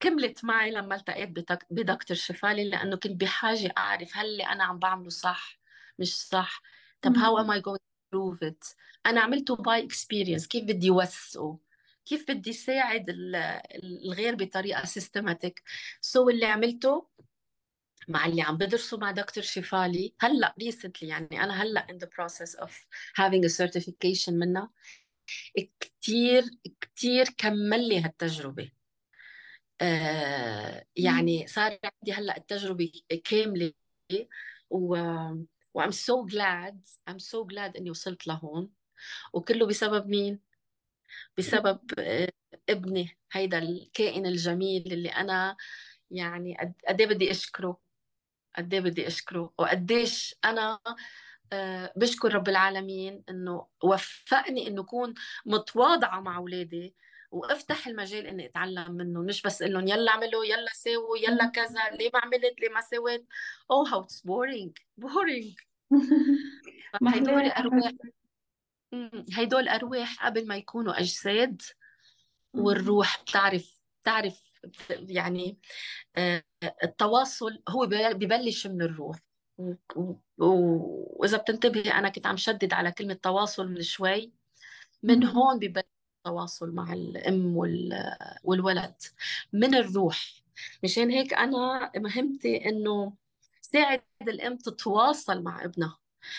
[0.00, 1.28] كملت معي لما التقيت
[1.70, 5.58] بدكتور شفالي لأنه كنت بحاجة أعرف هل اللي أنا عم بعمله صح
[5.98, 6.62] مش صح.
[7.06, 7.80] طب how am I going
[8.12, 8.64] prove it
[9.06, 11.58] أنا عملته by experience كيف بدي وسعه
[12.06, 13.04] كيف بدي ساعد
[13.84, 17.08] الغير بطريقة systematic so so اللي عملته
[18.08, 22.60] مع اللي عم بدرسه مع دكتور شفالي هلأ recently يعني أنا هلأ in the process
[22.64, 22.70] of
[23.20, 24.70] having a certification منها
[25.80, 26.44] كتير
[26.80, 28.70] كتير كمل لي هالتجربة.
[29.80, 32.92] آه يعني صار عندي هلأ التجربة
[33.24, 33.72] كاملة
[34.70, 34.96] و
[35.76, 38.70] و I'm so glad I'm so glad إني وصلت لهون.
[39.32, 40.40] وكله بسبب مين؟
[41.38, 42.28] بسبب آه
[42.68, 45.56] ابني هيدا الكائن الجميل اللي أنا
[46.10, 46.56] يعني
[46.88, 47.80] قد إيه بدي أشكره؟
[48.56, 50.78] قد إيه بدي أشكره؟ وقديش أنا
[51.52, 55.14] آه، بشكر رب العالمين إنه وفقني إنه أكون
[55.46, 56.94] متواضعة مع أولادي
[57.30, 59.20] وأفتح المجال إني أتعلم منه.
[59.22, 62.80] مش بس أقول لهم يلا اعملوا يلا سووا يلا كذا ليه ما عملت ليه ما
[62.80, 63.26] سويت؟
[63.70, 65.60] oh how it's boring boring
[67.02, 67.92] هدول ارواح
[69.32, 71.62] هدول أرواح قبل ما يكونوا أجساد
[72.54, 74.46] والروح بتعرف بتعرف
[74.90, 75.58] يعني
[76.16, 76.44] آه،
[76.84, 79.16] التواصل هو ببلش من الروح.
[80.38, 84.32] وإذا بتنتبهي أنا كنت عم شدد على كلمة تواصل من شوي.
[85.02, 85.84] من هون ببلش
[86.18, 87.56] التواصل مع الأم
[88.44, 88.94] والولد.
[89.52, 90.42] من الروح.
[90.84, 93.12] مشان هيك أنا مهمتي إنه
[93.72, 95.98] ساعد الأم تتواصل مع ابنها.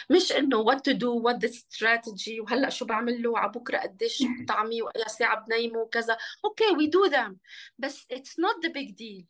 [0.10, 4.24] مش إنه what to do what the strategy وهلأ شو بعمل له على بكره قديش
[4.42, 6.18] بطعميه واي ساعة بنيمه وكذا.
[6.46, 7.36] أوكي we do them.
[7.78, 9.24] بس it's not the big deal.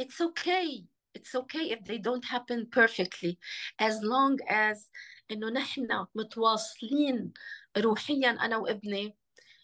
[0.00, 0.84] It's okay.
[1.18, 3.38] It's okay if they don't happen perfectly.
[3.78, 4.90] As long as
[5.30, 7.32] إنه نحن متواصلين
[7.78, 9.16] روحيا أنا وابني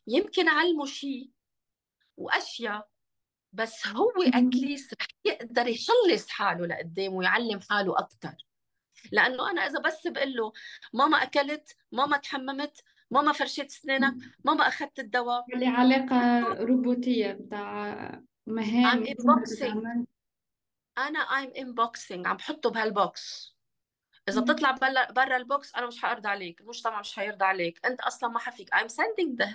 [0.07, 1.31] يمكن علمه شيء
[2.16, 2.88] وأشياء
[3.55, 8.35] بس هو اتليست رح يقدر يخلص حاله لقدام ويعلم حاله أكثر
[9.12, 10.53] لأنه أنا إذا بس بقول له
[10.93, 14.14] ماما أكلت ماما تحممت ماما فرشت اسنانك
[14.45, 19.05] ماما أخذت الدواء اللي علاقة روبوتية بتاع مهام
[20.99, 23.54] أنا I'm unboxing عم بحطه بهال box
[24.29, 24.71] إذا بتطلع
[25.11, 28.75] برا ال box أنا مش حارضى عليك المجتمع مش حيرضى عليك أنت أصلا ما حفيك.
[28.75, 29.49] I'm sending the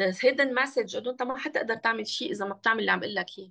[0.00, 3.14] the hidden message إنه أنت ما حتقدر تعمل شيء إذا ما بتعمل اللي عم أقول
[3.14, 3.50] لك إياه.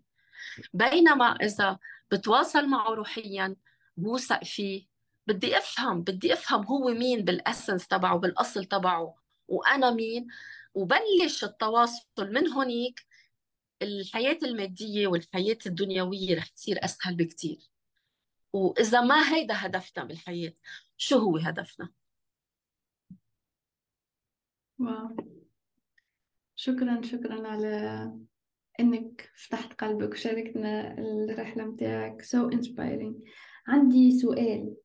[0.74, 1.80] بينما إذا
[2.12, 3.56] بتواصل معه روحيا
[3.98, 4.88] بوثق فيه
[5.28, 9.16] بدي أفهم بدي أفهم هو مين بالاسنس تبعه بالأصل تبعه
[9.48, 10.28] وأنا مين
[10.74, 13.06] وبلش التواصل من هونيك
[13.82, 17.69] الحياة المادية والحياة الدنيوية رح تصير أسهل بكتير.
[18.54, 20.54] وإذا ما هيدا هدفنا بالحياة
[20.98, 21.90] شو هو هدفنا؟
[24.80, 25.16] واو.
[26.56, 28.12] شكرا شكرا على
[28.80, 32.22] إنك فتحت قلبك وشاركنا الرحلة متاعك.
[32.22, 33.14] So inspiring.
[33.68, 34.76] عندي سؤال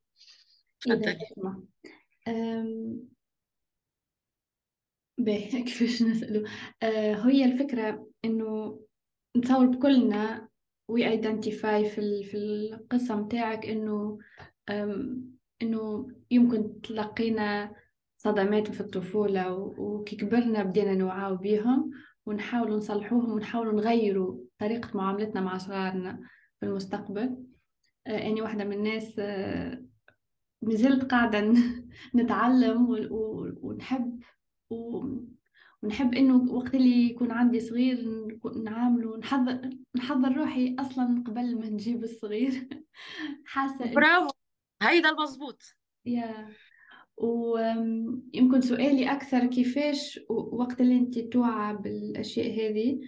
[5.17, 6.49] باهي كيفاش نسأله؟
[6.83, 8.79] آه هي الفكرة إنه
[9.37, 10.49] نتصور بكلنا
[10.87, 14.19] و identify في في القصة متاعك إنه
[15.61, 17.73] إنه يمكن تلقينا
[18.17, 21.91] صدمات في الطفولة وكي كبرنا بدينا نوعاو بيهم
[22.25, 26.19] ونحاول نصلحوهم ونحاول نغيروا طريقة معاملتنا مع صغارنا
[26.59, 27.37] في المستقبل.
[28.07, 29.85] آه، يعني واحدة من الناس آه،
[30.61, 31.53] مازلت قاعدة
[32.15, 32.87] نتعلم
[33.61, 34.19] ونحب
[35.83, 38.27] ونحب إنه وقت اللي يكون عندي صغير
[38.63, 42.69] نعامله نحضر نحضر روحي أصلا قبل ما نجيب الصغير.
[43.45, 44.29] حاسة برافو.
[44.81, 45.63] هيدا المضبوط
[46.05, 46.49] يا.
[47.17, 52.99] ويمكن سؤالي أكثر كيفاش وقت اللي انت توعى بالأشياء هذه؟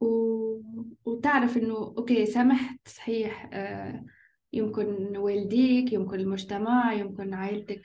[0.00, 0.60] و...
[1.04, 4.04] وتعرف إنه okay سمحت صحيح آه
[4.52, 7.82] يمكن والديك يمكن المجتمع يمكن عائلتك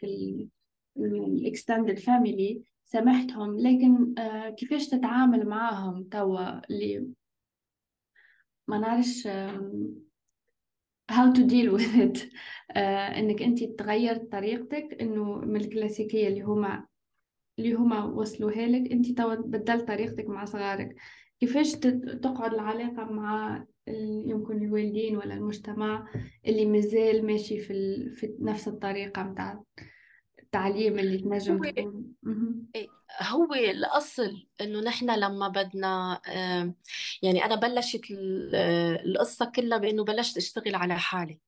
[0.98, 7.08] ال extended family سامحتهم لكن آه، كيفاش تتعامل معاهم توا اللي
[8.68, 9.28] ما نعرفش
[11.12, 12.34] how to deal with it.
[12.72, 16.86] آه، إنك انت تغير طريقتك إنه من الكلاسيكية اللي هما
[17.60, 20.96] اللي هما وصلوها لك انت توا بدلت طريقتك مع صغارك.
[21.40, 21.72] كيفاش
[22.22, 23.66] تقعد العلاقة مع
[24.26, 26.08] يمكن الوالدين ولا المجتمع
[26.48, 28.12] اللي مازال ماشي في, ال...
[28.12, 29.64] في نفس الطريقة متاع
[30.48, 32.16] التعليم اللي تنجم تكون
[32.76, 32.88] إيه،
[33.22, 36.22] هو الأصل إنه نحن لما بدنا
[37.22, 38.02] يعني أنا بلشت
[39.06, 41.40] القصة كلها بإنه بلشت أشتغل على حالي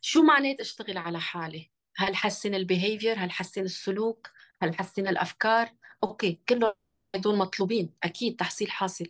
[0.00, 4.30] شو معنات أشتغل على حالي؟ هل حسن ال behavior؟ هل حسن السلوك؟
[4.62, 5.72] هل حسن الأفكار؟
[6.04, 6.74] okay كله
[7.14, 9.06] هدول مطلوبين أكيد تحصيل حاصل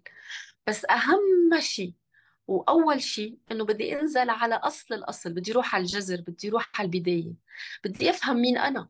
[0.66, 1.92] بس أهم شيء
[2.50, 6.86] وأول شيء إنه بدي أنزل على أصل الأصل بدي أروح على الجذر بدي أروح على
[6.86, 7.34] البداية.
[7.84, 8.88] بدي أفهم مين أنا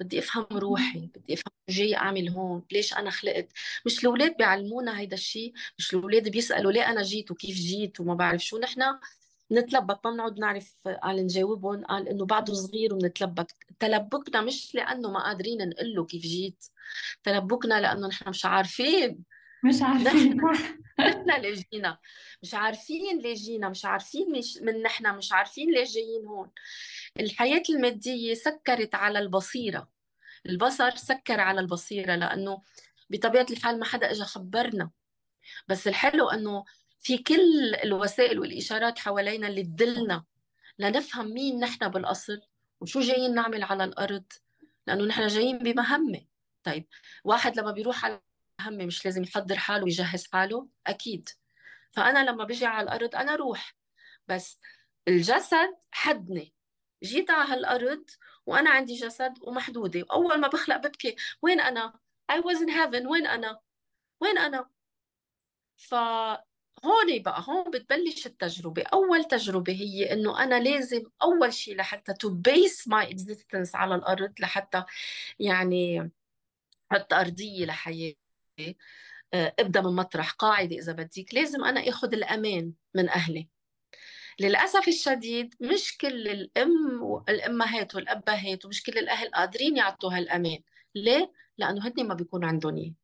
[0.00, 3.48] بدي أفهم روحي بدي أفهم جاي أعمل هون ليش أنا خلقت.
[3.86, 8.44] مش الأولاد بيعلمونا هيدا الشيء مش الأولاد بيسألوا ليه أنا جيت وكيف جيت وما بعرف
[8.44, 8.58] شو.
[8.58, 8.82] نحن
[9.52, 15.24] نتلبك ما بنقعد نعرف قال نجاوبهم قال إنه بعده صغير وبنتلبك تلبكنا مش لأنه ما
[15.24, 16.64] قادرين نقول له كيف جيت.
[17.24, 19.33] تلبكنا لأنه نحن مش عارفين
[19.64, 20.40] مش عارفين.
[21.00, 21.98] نحن اللي جينا
[22.42, 26.50] مش عارفين ليه جينا مش عارفين مش من نحن مش عارفين ليش جايين هون.
[27.20, 29.88] الحياة المادية سكرت على البصيرة.
[30.46, 32.62] البصر سكر على البصيرة لأنه
[33.10, 34.90] بطبيعة الحال ما حدا إجا خبرنا.
[35.68, 36.64] بس الحلو أنه
[37.00, 40.24] في كل الوسائل والإشارات حوالينا اللي تدلنا
[40.78, 42.40] لنفهم مين نحن بالأصل
[42.80, 44.24] وشو جايين نعمل على الأرض.
[44.86, 46.20] لأنه نحن جايين بمهمة.
[46.64, 46.86] طيب
[47.24, 48.20] واحد لما بيروح على
[48.70, 51.28] مهمة مش لازم يحضر حاله ويجهز حاله أكيد.
[51.90, 53.76] فأنا لما بيجي على الأرض أنا روح.
[54.28, 54.58] بس
[55.08, 56.54] الجسد حدني
[57.04, 58.04] جيت على هالأرض
[58.46, 60.04] وأنا عندي جسد ومحدودة.
[60.12, 61.92] أول ما بخلق ببكي وين أنا؟
[62.32, 63.06] I was in heaven.
[63.06, 63.60] وين أنا؟
[64.20, 64.70] وين أنا؟
[65.76, 68.82] فهون بقى هون بتبلش التجربة.
[68.82, 74.34] أول تجربة هي إنه أنا لازم أول شيء لحتى to base my existence على الأرض
[74.40, 74.84] لحتى
[75.38, 76.10] يعني
[76.92, 78.23] حط أرضية لحياتي.
[79.34, 80.30] ابدأ من مطرح.
[80.30, 83.48] قاعدة إذا بدك لازم أنا اخذ الأمان من أهلي.
[84.40, 90.58] للأسف الشديد مش كل الأم والامهات والأبهات ومش كل الأهل قادرين يعطوا هالأمان.
[90.94, 92.94] ليه؟ لأنه هن ما بيكون عندهم إياه.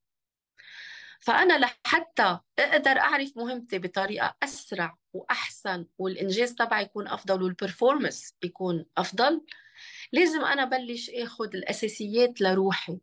[1.20, 9.44] فأنا لحتى أقدر أعرف مهمتي بطريقة أسرع وأحسن والإنجاز تبعي يكون أفضل والبرفورمنس يكون أفضل
[10.12, 12.98] لازم أنا بلش اخذ الأساسيات لروحي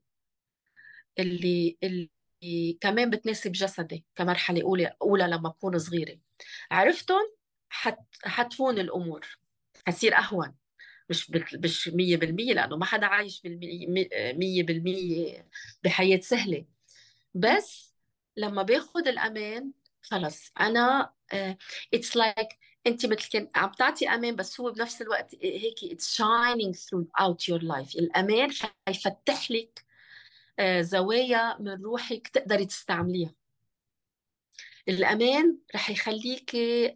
[1.20, 2.10] اللي اللي
[2.82, 6.20] كمان بتناسب جسدي كمرحلة أولى أولى لما بكون صغيرة.
[6.72, 7.32] عرفتهم؟
[7.70, 9.40] حت حتفون الأمور.
[9.88, 10.56] حتصير أهون.
[11.10, 13.88] مش مش 100% لأنه ما حدا عايش بالمية
[14.34, 15.46] 100%
[15.84, 16.66] بحياة سهلة.
[17.34, 17.96] بس
[18.38, 19.72] لما باخذ الأمان
[20.02, 20.52] خلص.
[20.60, 21.14] أنا
[21.93, 22.56] it's uh, like like
[22.88, 27.64] انت مثل كان عم تعطي أمان بس هو بنفس الوقت هيك it's shining throughout your
[27.64, 28.50] life الأمان
[28.88, 29.87] حيفتح لك
[30.80, 33.34] زوايا من روحك تقدري تستعمليها.
[34.89, 36.51] الأمان رح يخليك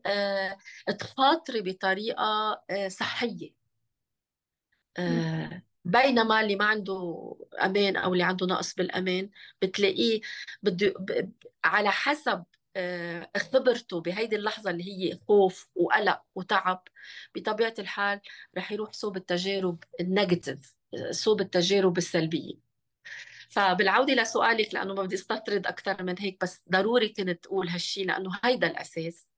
[0.07, 3.53] uh, تخاطري بطريقة uh, صحية.
[5.86, 9.30] بينما اللي ما عنده أمان أو اللي عنده نقص بالأمان
[9.62, 10.22] بتلاقيه
[10.64, 10.93] بده.
[11.64, 12.43] على حسب
[12.76, 16.84] آه، خبرته بهيدي اللحظة اللي هي خوف وقلق وتعب
[17.36, 18.20] بطبيعة الحال
[18.57, 20.76] رح يروح صوب التجارب النيجاتيف
[21.12, 22.70] صوب التجارب السلبية.
[23.52, 28.39] فبالعودة لسؤالك لأنه ما بدي استطرد أكثر من هيك بس ضروري كنت أقول هالشي لأنه
[28.43, 29.30] هيدا الأساس.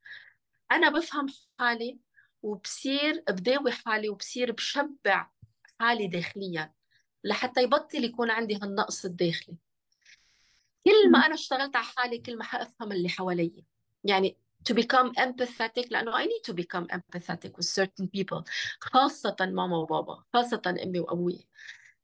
[0.72, 1.28] أنا بفهم
[1.60, 2.00] حالي
[2.42, 5.30] وبصير بداوي حالي وبصير بشبع
[5.80, 6.74] حالي داخليا
[7.24, 9.58] لحتى يبطل يكون عندي هالنقص الداخلي.
[10.86, 13.64] كل ما أنا اشتغلت على حالي كل ما حأفهم اللي حوالي.
[14.04, 14.38] يعني
[14.70, 18.44] to become empathetic لأنه I need to become empathetic with certain people
[18.80, 21.48] خاصة ماما وبابا خاصة أمي وأبوي.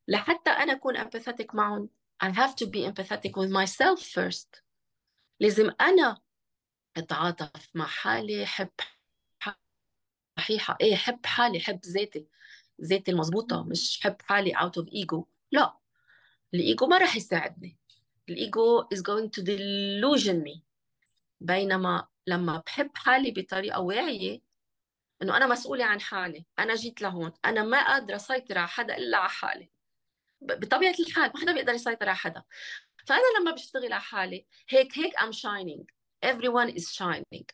[0.07, 1.89] لحتى أنا أكون empathetic معهم
[2.21, 4.63] I have to be empathetic with myself first.
[5.39, 6.21] لازم أنا
[6.97, 8.69] أتعاطف مع حالي حب
[10.39, 12.27] صحيحة إيه حب حالي حب ذاتي
[12.81, 15.77] ذاتي المضبوطة مش حب حالي out of ego لا
[16.53, 17.77] الإيجو ما راح يساعدني.
[18.29, 20.59] الإيجو is going to delusion me.
[21.41, 24.41] بينما لما بحب حالي بطريقة واعية
[25.21, 29.17] إنه أنا مسؤولة عن حالي أنا جيت لهون أنا ما قادرة أسيطر على حدا إلا
[29.17, 29.69] على حالي.
[30.41, 32.43] بطبيعة الحال ما حدا بيقدر يسيطر على حدا.
[33.05, 35.85] فأنا لما بشتغل على حالي هيك هيك I'm shining.
[36.25, 37.45] Everyone is shining.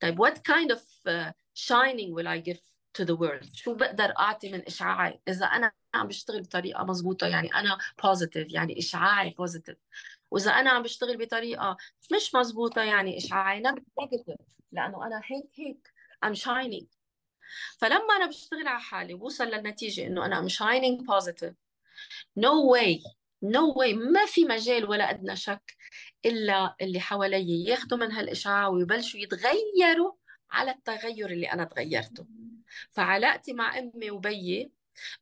[0.00, 2.60] طيب what kind of uh, shining will I give
[2.98, 7.54] to the world شو بقدر أعطي من إشعاعي؟ إذا أنا عم بشتغل بطريقة مزبوطة يعني
[7.54, 9.76] أنا positive يعني إشعاعي positive
[10.30, 11.76] وإذا أنا عم بشتغل بطريقة
[12.12, 14.36] مش مزبوطة يعني إشعاعي نيجاتيف
[14.72, 15.92] لأنه أنا هيك هيك
[16.26, 16.86] I'm shining.
[17.78, 21.54] فلما أنا بشتغل على حالي وبوصل للنتيجة إنه أنا I'm shining positive
[22.40, 23.02] no way.
[23.44, 23.94] No way.
[23.94, 25.76] ما في مجال ولا أدنى شك
[26.24, 30.12] إلا اللي حوالي ياخذوا من هالإشعاع ويبلشوا يتغيروا
[30.50, 32.26] على التغير اللي أنا تغيرته.
[32.90, 34.72] فعلاقتي مع أمي وبيي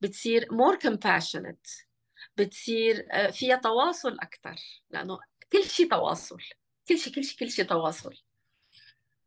[0.01, 1.87] بتصير more compassionate
[2.37, 4.55] بتصير آه، فيها تواصل أكثر
[4.91, 5.19] لأنه
[5.53, 6.39] كل شيء تواصل
[6.89, 8.15] كل شيء كل شيء كل شيء تواصل.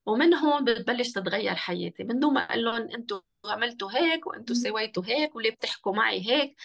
[0.06, 2.04] ومن هون بتبلش تتغير حياتي.
[2.04, 6.56] من دون ما أقول لهم أنتم عملتوا هيك وأنتم سويتوا هيك وليه بتحكوا معي هيك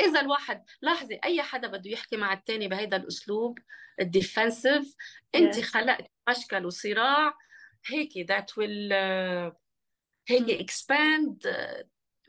[0.00, 3.58] إذا الواحد لاحظي أي حدا بده يحكي مع الثاني بهيدا الأسلوب
[4.00, 4.94] ال defensive
[5.34, 7.34] انت خلقت مشكل وصراع
[7.86, 9.56] هيك that will uh,
[10.28, 11.42] هيك expand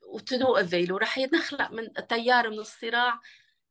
[0.07, 3.19] و to no avail وراح ينخلق من تيار من الصراع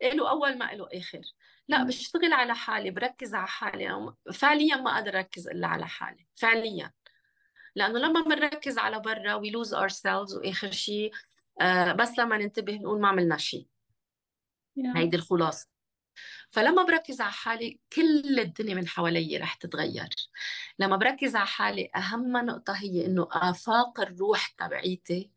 [0.03, 1.20] له أول ما له آخر.
[1.68, 6.92] لا بشتغل على حالي بركز على حالي فعليا ما أقدر أركز إلا على حالي فعليا.
[7.74, 11.12] لأنه لما بنركز على برا we lose ourselves وآخر شيء
[11.61, 13.66] آه بس لما ننتبه نقول ما عملنا شيء
[14.79, 14.97] yeah.
[14.97, 15.68] هيدي الخلاصة.
[16.51, 20.09] فلما بركز على حالي كل الدنيا من حوالي رح تتغير.
[20.79, 25.31] لما بركز على حالي أهم نقطة هي إنه آفاق الروح تبعيتي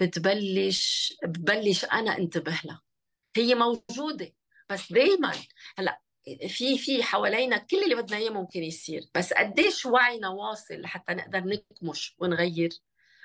[0.00, 2.82] بتبلش ببلش أنا انتبه لها.
[3.36, 4.34] هي موجودة
[4.70, 5.32] بس دايما
[5.78, 6.00] هلأ
[6.48, 9.02] في في حوالينا كل اللي بدنا إياه ممكن يصير.
[9.14, 12.70] بس قديش وعينا واصل لحتى نقدر نكمش ونغير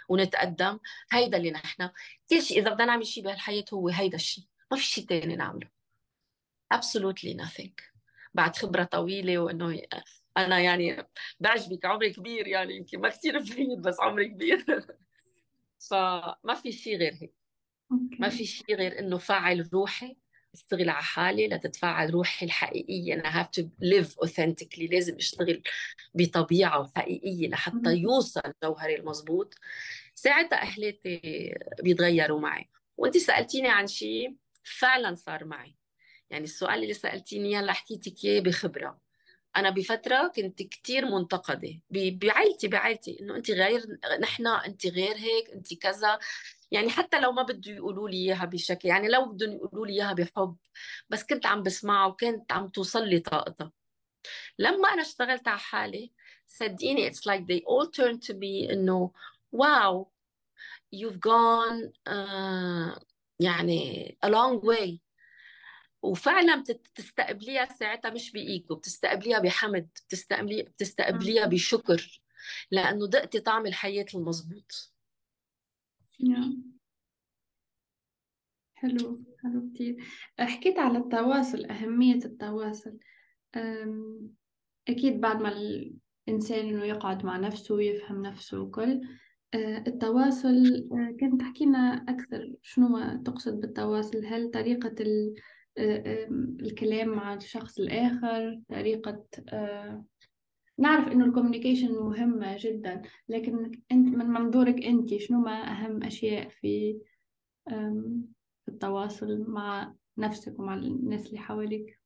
[0.10, 0.80] ونتقدم؟
[1.12, 1.90] هيدا اللي نحن.
[2.30, 4.44] كل شيء إذا بدنا نعمل شيء بهالحياة هو هيدا الشيء.
[4.72, 5.68] ما في شيء ثاني نعمله.
[6.74, 7.94] Absolutely nothing.
[8.34, 9.82] بعد خبرة طويلة وإنه
[10.38, 11.08] أنا يعني
[11.40, 14.66] بعجبك عمري كبير يعني يمكن ما كثير بعيد بس عمري كبير.
[15.90, 17.34] فما في شيء غير هيك.
[18.20, 20.18] ما في شيء غير إنه فعل روحي
[20.54, 23.14] اشتغل على حالي لتتفاعل روحي الحقيقية.
[23.14, 24.92] أنا have to live authentically.
[24.92, 25.64] لازم أشتغل
[26.14, 29.56] بطبيعة حقيقية لحتى يوصل جوهري المضبوط
[30.16, 31.22] ساعتها أهلاتي
[31.84, 32.70] بيتغيروا معي.
[32.98, 35.76] وانت سألتيني عن شيء فعلا صار معي.
[36.30, 39.00] يعني السؤال اللي سألتيني اللي حكيتك إياه بخبرة.
[39.56, 41.80] أنا بفترة كنت كتير منتقدة.
[41.92, 43.20] بعائلتي بعائلتي.
[43.20, 43.86] إنه انت غير
[44.22, 46.20] نحن انت غير هيك انت كذا.
[46.72, 50.14] يعني حتى لو ما بده يقولوا لي إياها بشكل يعني لو بدهم يقولوا لي إياها
[50.14, 50.56] بحب
[51.10, 53.72] بس كنت عم بسمعها وكانت عم توصل لي طاقتها.
[54.60, 56.12] لما أنا اشتغلت على حالي
[56.48, 59.12] صدقيني it's like they all turn to me إنه
[59.52, 60.12] واو
[60.96, 63.00] you've gone uh,
[63.40, 64.98] يعني a long way.
[66.02, 72.22] وفعلا بتستقبليها ساعتها مش بإيجو بتستقبليها بحمد بتستقبليها بتستقبليها بشكر
[72.72, 74.94] لأنه دقتي طعم الحياة المضبوط
[78.76, 79.98] حلو حلو كتير.
[80.40, 83.00] حكيت على التواصل أهمية التواصل.
[84.88, 89.02] أكيد بعد ما الإنسان إنه يقعد مع نفسه ويفهم نفسه وكل
[89.56, 94.96] التواصل آه، كنت تحكي لنا أكثر شنو تقصد بالتواصل؟ هل طريقة
[95.78, 96.28] آه،
[96.62, 99.26] الكلام مع الشخص الآخر طريقة
[100.78, 107.00] نعرف إنه الكوميونيكيشن مهمة جدا لكن أنت من منظورك أنت شنو ما أهم أشياء في
[108.68, 112.00] التواصل مع نفسك ومع الناس اللي حواليك؟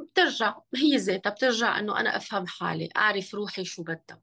[0.00, 4.22] بترجع هي ذاتها بترجع إنه أنا أفهم حالي أعرف روحي شو بدها.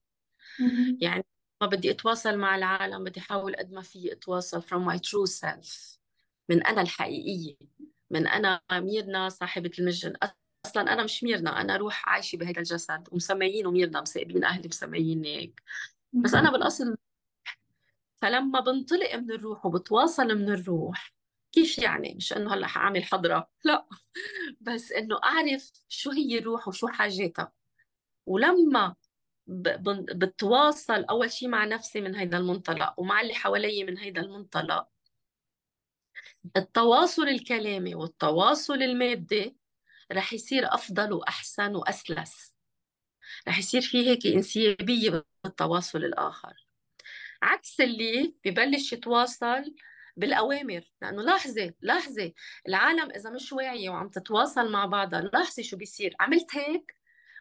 [1.01, 1.25] يعني
[1.63, 5.97] ما بدي أتواصل مع العالم بدي أحاول قد ما في أتواصل from my true self
[6.49, 7.55] من أنا الحقيقية
[8.11, 10.13] من أنا ميرنا صاحبة المجن.
[10.65, 15.61] أصلا أنا مش ميرنا أنا روح عايشة بهذا الجسد ومسميينه ميرنا مسايبين أهلي مسمييني هيك.
[16.13, 16.97] بس أنا بالأصل
[18.15, 21.13] فلما بنطلق من الروح وبتواصل من الروح
[21.51, 23.87] كيف يعني؟ مش إنه هلأ حأعمل حضرة لا.
[24.61, 27.51] بس إنه أعرف شو هي الروح وشو حاجاتها.
[28.25, 28.95] ولما
[29.47, 34.87] بتواصل أول شيء مع نفسي من هيدا المنطلق ومع اللي حوالي من هيدا المنطلق.
[36.57, 39.57] التواصل الكلامي والتواصل المادي
[40.11, 42.55] رح يصير أفضل وأحسن وأسلس.
[43.47, 46.67] رح يصير في هيك إنسيابية بالتواصل الآخر.
[47.41, 49.75] عكس اللي ببلش يتواصل
[50.17, 52.33] بالأوامر لأنه لاحظي لاحظي
[52.67, 56.15] العالم إذا مش واعية وعم تتواصل مع بعضها لاحظي شو بيصير.
[56.19, 56.95] عملت هيك؟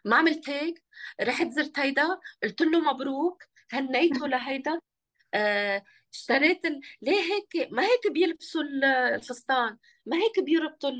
[0.05, 0.83] ما عملت هيك؟
[1.21, 4.79] رحت زرت هيدا قلت له مبروك هنيته لهيدا.
[5.33, 5.83] آه
[6.13, 6.81] اشتريت ال...
[7.01, 8.61] ليه هيك؟ ما هيك بيلبسوا
[9.15, 10.91] الفستان ما هيك بيربطوا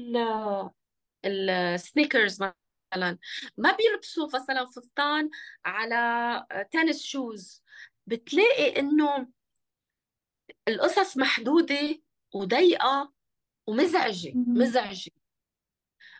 [1.25, 3.17] ال sneakers مثلا.
[3.57, 5.29] ما بيلبسوا مثلا فستان
[5.65, 7.63] على tennis shoes
[8.07, 9.27] بتلاقي إنه
[10.67, 12.01] القصص محدودة
[12.33, 13.13] وضيقة
[13.67, 15.11] ومزعجة مزعجة.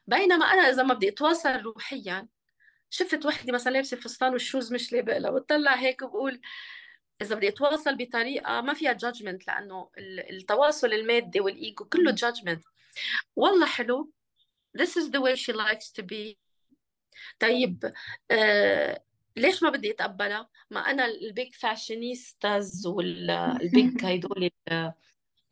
[0.07, 2.27] بينما أنا إذا ما بدي أتواصل روحيا
[2.93, 6.41] شفت وحدة مثلا لابسة فستان وال shoes مش لابق لها بتطلع هيك وبقول
[7.21, 9.89] إذا بدي أتواصل بطريقة ما فيها judgment لأنه
[10.29, 12.63] التواصل المادي والإيجو كله judgment
[13.35, 14.11] والله حلو.
[14.77, 16.37] This is the way she likes to be.
[17.39, 17.93] طيب
[18.31, 19.03] آه
[19.35, 24.49] ليش ما بدي أتقبلها؟ ما أنا ال big fashionistas وال big هيدول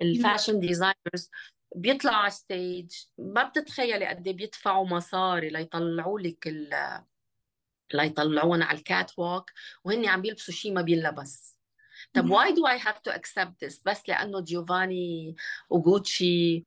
[0.02, 1.30] ال fashion designers
[1.76, 6.48] بيطلعوا على stage ما بتتخيلي قد إيه بيدفعوا مصاري ليطلعوا لك
[7.96, 9.52] ليطلعونا على ال catwalk
[9.84, 11.58] وهن عم بيلبسوا شيء ما بينلبس.
[12.14, 15.36] طب why do I have to accept this بس لأنه جيوفاني
[15.70, 16.66] وجوتشي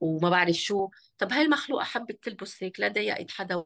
[0.00, 0.88] وما بعرف شو.
[1.18, 3.64] طب هاي المخلوقة حبت تلبس هيك لا ضايقت حدا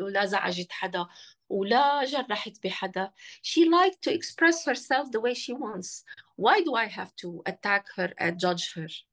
[0.00, 1.06] ولا زعجت حدا
[1.48, 3.12] ولا جرحت بحدا.
[3.42, 6.04] She liked to express herself the way she wants.
[6.36, 9.04] Why do I have to attack her and judge her?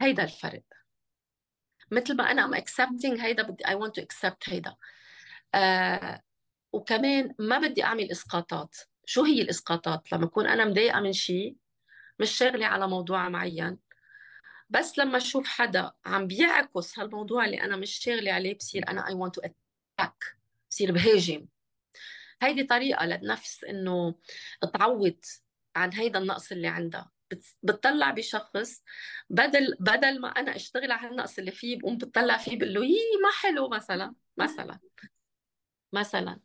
[0.00, 0.62] هيدا الفرق.
[1.90, 4.76] مثل ما أنا am accepting هيدا بدي I want to accept هيدا.
[5.54, 6.22] آه
[6.74, 8.76] وكمان ما بدي أعمل إسقاطات.
[9.06, 11.56] شو هي الإسقاطات؟ لما أكون أنا مضايقة من شيء
[12.20, 13.78] مش شاغلة على موضوع معين.
[14.70, 19.14] بس لما أشوف حدا عم بيعكس هالموضوع اللي أنا مش شاغلة عليه بصير أنا I
[19.14, 20.36] want to attack
[20.70, 21.46] بصير بهاجم.
[22.42, 24.14] هيدي طريقة للنفس إنه
[24.74, 25.20] تعوض
[25.76, 27.10] عن هيدا النقص اللي عندها.
[27.62, 28.82] بتطلع بشخص
[29.30, 32.98] بدل بدل ما أنا أشتغل على النقص اللي فيه بقوم بتطلع فيه بقول له يي
[33.22, 34.78] ما حلو مثلا مثلا.
[35.92, 36.40] مثلا.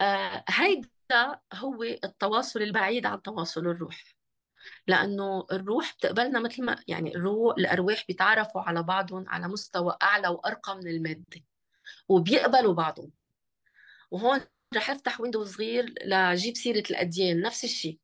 [0.00, 4.18] آه هيدا هو التواصل البعيد عن تواصل الروح
[4.86, 10.76] لأنه الروح بتقبلنا مثل ما يعني الروح الأرواح بيتعرفوا على بعضهم على مستوى أعلى وأرقى
[10.76, 11.42] من المادة
[12.08, 13.12] وبيقبلوا بعضهم.
[14.10, 14.40] وهون
[14.76, 17.98] رح أفتح ويندو صغير لجيب سيرة الأديان نفس الشيء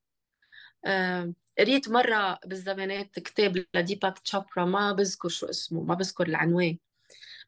[0.87, 6.79] آه، قريت مرة بالزمانات كتاب لديباك تشابرا ما بذكر شو اسمه ما بذكر العنوان.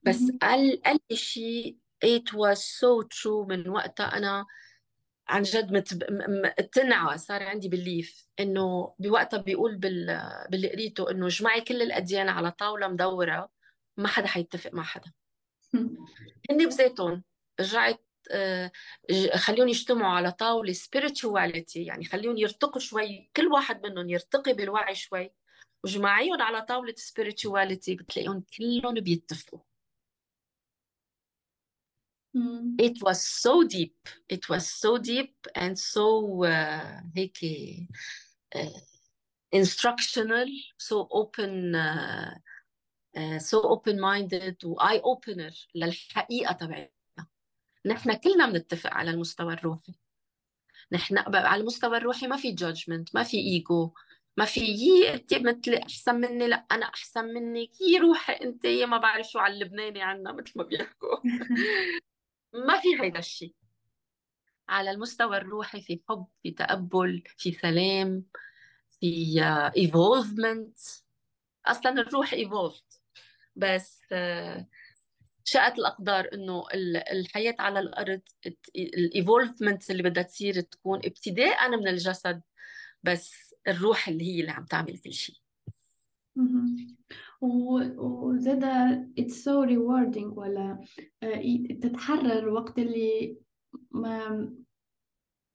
[0.03, 3.47] بس قال قال لي شيء it was so true.
[3.49, 4.47] من وقتها أنا
[5.29, 6.03] عن جد متب...
[6.73, 10.21] تنعى صار عندي بليف إنه بوقتها بيقول بال...
[10.51, 13.51] باللي قريته إنه جمعي كل الأديان على طاولة مدورة
[13.97, 15.13] ما حدا حيتفق مع حدا.
[16.51, 17.25] هن بذاتهم
[17.61, 18.71] رجعت آه،
[19.35, 21.77] خليهم يجتمعوا على طاولة spirituality.
[21.77, 25.31] يعني خليهم يرتقوا شوي كل واحد منهم يرتقي بالوعي شوي.
[25.85, 29.61] وجماعيهم على طاولة spirituality بتلاقيهم كلهم بيتفقوا.
[32.78, 33.97] It was so deep.
[34.28, 37.39] It was so deep and so uh, هيك
[38.55, 38.80] uh,
[39.53, 40.47] instructional,
[40.78, 42.34] so open uh,
[43.16, 47.26] uh, so open minded و eye opener للحقيقة تبعتنا.
[47.87, 49.95] نحن كلنا بنتفق على المستوى الروحي.
[50.93, 53.93] نحن على المستوى الروحي ما في judgment ما في ego
[54.37, 58.87] ما في يي أنت مثل أحسن مني لا أنا أحسن منك يي روحي أنت يا
[58.87, 61.16] ما بعرف شو على اللبناني عنا مثل ما بيحكوا
[62.53, 63.55] ما في هيدا الشيء
[64.69, 68.25] على المستوى الروحي في حب في تقبل في سلام
[69.01, 69.41] في
[69.77, 70.79] evolvement
[71.67, 72.85] أصلا الروح evolved
[73.57, 74.67] بس آه،
[75.45, 76.65] شاءت الأقدار إنه
[77.13, 78.21] الحياة على الأرض
[78.77, 82.43] الايفولفمنت اللي بدها تصير تكون ابتداء من الجسد
[83.03, 85.37] بس الروح اللي هي اللي عم تعمل كل شيء
[87.41, 90.84] وزادا it's so rewarding ولا
[91.22, 91.43] آه،
[91.82, 93.39] تتحرر وقت اللي
[93.91, 94.51] ما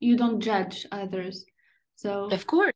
[0.04, 1.46] you don't judge others.
[1.96, 2.74] So of course.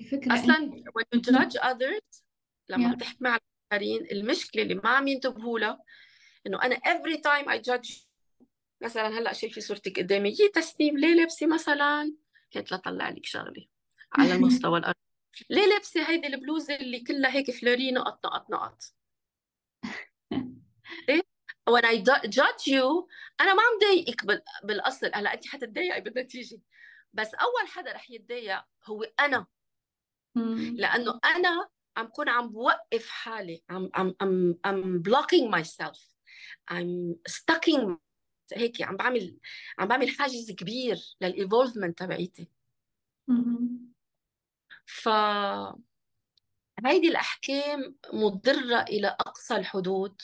[0.00, 2.22] الفكرة أصلا when you judge others
[2.68, 2.94] لما yeah.
[2.94, 3.40] بتحكمي على
[3.72, 5.82] الآخرين المشكلة اللي ما عم ينتبهوا لها
[6.46, 8.06] إنه أنا every time I judge
[8.82, 12.14] مثلا هلأ شايفة صورتك قدامي يي تسنيم ليه لابسة مثلا؟
[12.52, 13.66] كنت لطلع لك شغلة.
[14.12, 14.78] على المستوى
[15.50, 18.82] ليه لابسة هيدي البلوزة اللي كلها هيك فلوري نقط نقط نقط؟
[21.08, 21.22] إيه؟
[21.70, 21.96] when I
[22.28, 23.06] judge you
[23.40, 24.24] أنا ما عم ضايقك
[24.64, 25.10] بالأصل.
[25.14, 26.60] هلأ انت حتتضايقي بالنتيجة.
[27.12, 29.46] بس أول حدا رح يتضايق هو أنا.
[30.76, 33.62] لأنه أنا عم كون عم بوقف حالي.
[33.70, 35.98] عم عم عم I'm blocking myself.
[36.70, 37.96] I'm stucking
[38.52, 39.38] هيك عم بعمل
[39.78, 42.48] عم بعمل حاجز كبير للايفولفمنت تبعيتي.
[44.86, 45.08] ف
[46.86, 50.22] هيدي الأحكام مضرة إلى أقصى الحدود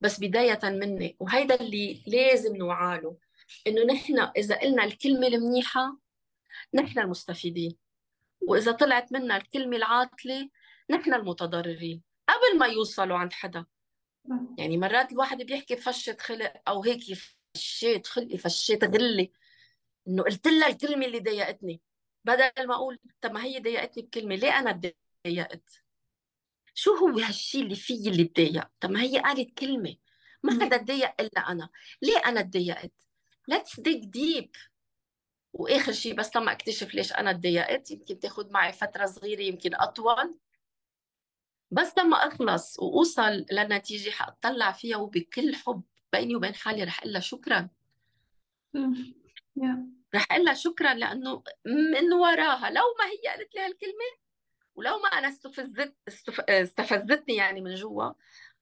[0.00, 3.16] بس بداية مني وهيدا اللي لازم نوعاله
[3.66, 5.98] إنه نحن إذا قلنا الكلمة المنيحة
[6.74, 7.76] نحن المستفيدين
[8.40, 10.50] وإذا طلعت منا الكلمة العاطلة
[10.90, 13.66] نحن المتضررين قبل ما يوصلوا عند حدا.
[14.58, 17.00] يعني مرات الواحد بيحكي فشة خلق أو هيك
[17.54, 19.32] فشيت خلقي فشيت غلي
[20.08, 21.80] إنه قلت لها الكلمة اللي ضايقتني.
[22.24, 24.92] بدل ما أقول طب ما هي ضايقتني بكلمه ليه أنا
[25.24, 25.70] تضايقت
[26.74, 29.96] شو هو هالشيء اللي فيي اللي تضايق طب ما هي قالت كلمة
[30.42, 31.68] ما حدا تضايق إلا أنا.
[32.02, 32.92] ليه أنا تضايقت
[33.52, 34.70] let's dig deep.
[35.52, 40.38] وآخر شيء بس لما أكتشف ليش أنا تضايقت يمكن تاخذ معي فترة صغيرة يمكن أطول.
[41.70, 47.20] بس لما أخلص وأوصل لنتيجة حأطلع فيها وبكل حب بيني وبين حالي رح أقول لها
[47.20, 47.68] شكرا.
[50.14, 54.24] رح أقول لها شكرا لأنه من وراها لو ما هي قالت لي هالكلمة
[54.74, 55.94] ولو ما أنا استفزت
[56.48, 58.04] استفزتني يعني من جوا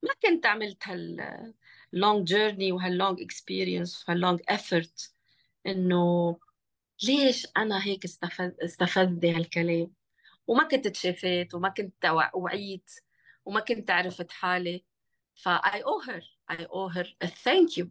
[0.03, 1.55] ما كنت عملت هال
[1.93, 5.15] long journey وهال long experience وهال long effort
[5.67, 6.37] إنه
[7.03, 9.93] ليش أنا هيك استفز استفزني هالكلام؟
[10.47, 12.91] وما كنت تشافيت وما كنت وعيت
[13.45, 14.85] وما كنت عرفت حالي.
[15.35, 16.23] فا I owe her
[16.53, 17.87] I owe her a thank you.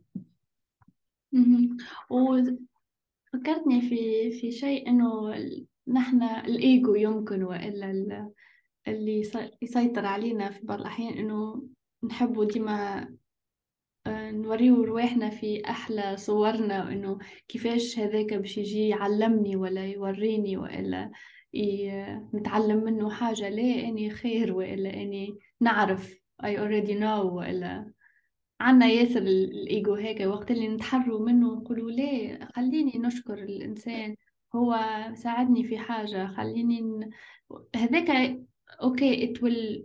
[3.33, 5.35] فكرتني في في شيء إنه
[5.87, 8.31] نحن الإيجو يمكن وإلا
[8.87, 9.21] اللي
[9.61, 11.63] يسيطر علينا في بعض الأحيان إنه
[12.03, 13.07] نحبه ديما
[14.07, 17.17] آه، نوريه رواحنا في أحلى صورنا وإنه
[17.47, 21.11] كيفاش هذاك باش يجي يعلمني ولا يوريني وإلا
[22.33, 27.91] نتعلم منه حاجة لا إني خير وإلا إني نعرف I already know وإلا
[28.61, 34.15] عنا ياسر الإيجو هيك وقت اللي نتحروا منه نقولوا ليه خليني نشكر الإنسان
[34.55, 34.79] هو
[35.13, 37.09] ساعدني في حاجة خليني ن...
[37.75, 38.37] هذاك
[38.81, 39.81] أوكي it will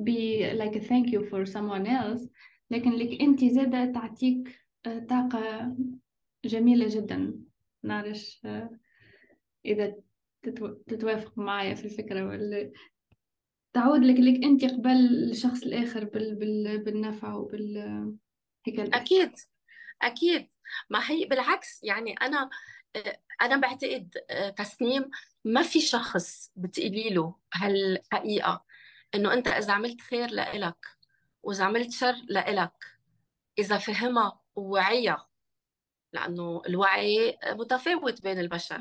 [0.00, 2.28] be like a thank you for someone else
[2.70, 5.76] لكن لك أنت زادة تعطيك آه، طاقة
[6.44, 7.40] جميلة جدا.
[7.82, 8.70] نعرف آه،
[9.66, 9.96] إذا
[10.86, 12.72] تتوافق معايا في الفكرة ولا
[13.76, 14.90] تعود لك لك أنت قبل
[15.30, 17.76] الشخص الآخر بال بال بالنفع وبال
[18.66, 19.32] هيك أكيد
[20.02, 20.48] أكيد.
[20.90, 22.50] ما هي بالعكس يعني أنا
[23.42, 24.10] أنا بعتقد
[24.56, 25.10] تسنيم
[25.44, 28.64] ما في شخص بتقولي له هالحقيقة
[29.14, 30.86] إنه أنت إذا عملت خير لإلك
[31.42, 32.84] وإذا عملت شر لإلك
[33.58, 35.28] إذا فهمها ووعيها
[36.12, 38.80] لأنه الوعي متفاوت بين البشر.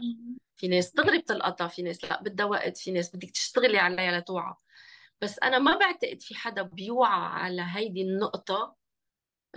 [0.55, 4.53] في ناس دغري بتلقطها في ناس لا بدها وقت في ناس بدك تشتغلي عليها لتوعى.
[5.21, 8.75] بس أنا ما بعتقد في حدا بيوعى على هيدي النقطة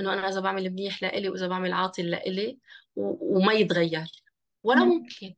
[0.01, 2.59] إنه أنا إذا بعمل منيح لإلي وإذا بعمل عاطل لإلي.
[2.97, 4.23] وما يتغير
[4.63, 4.89] ولا نعم.
[4.89, 5.35] ممكن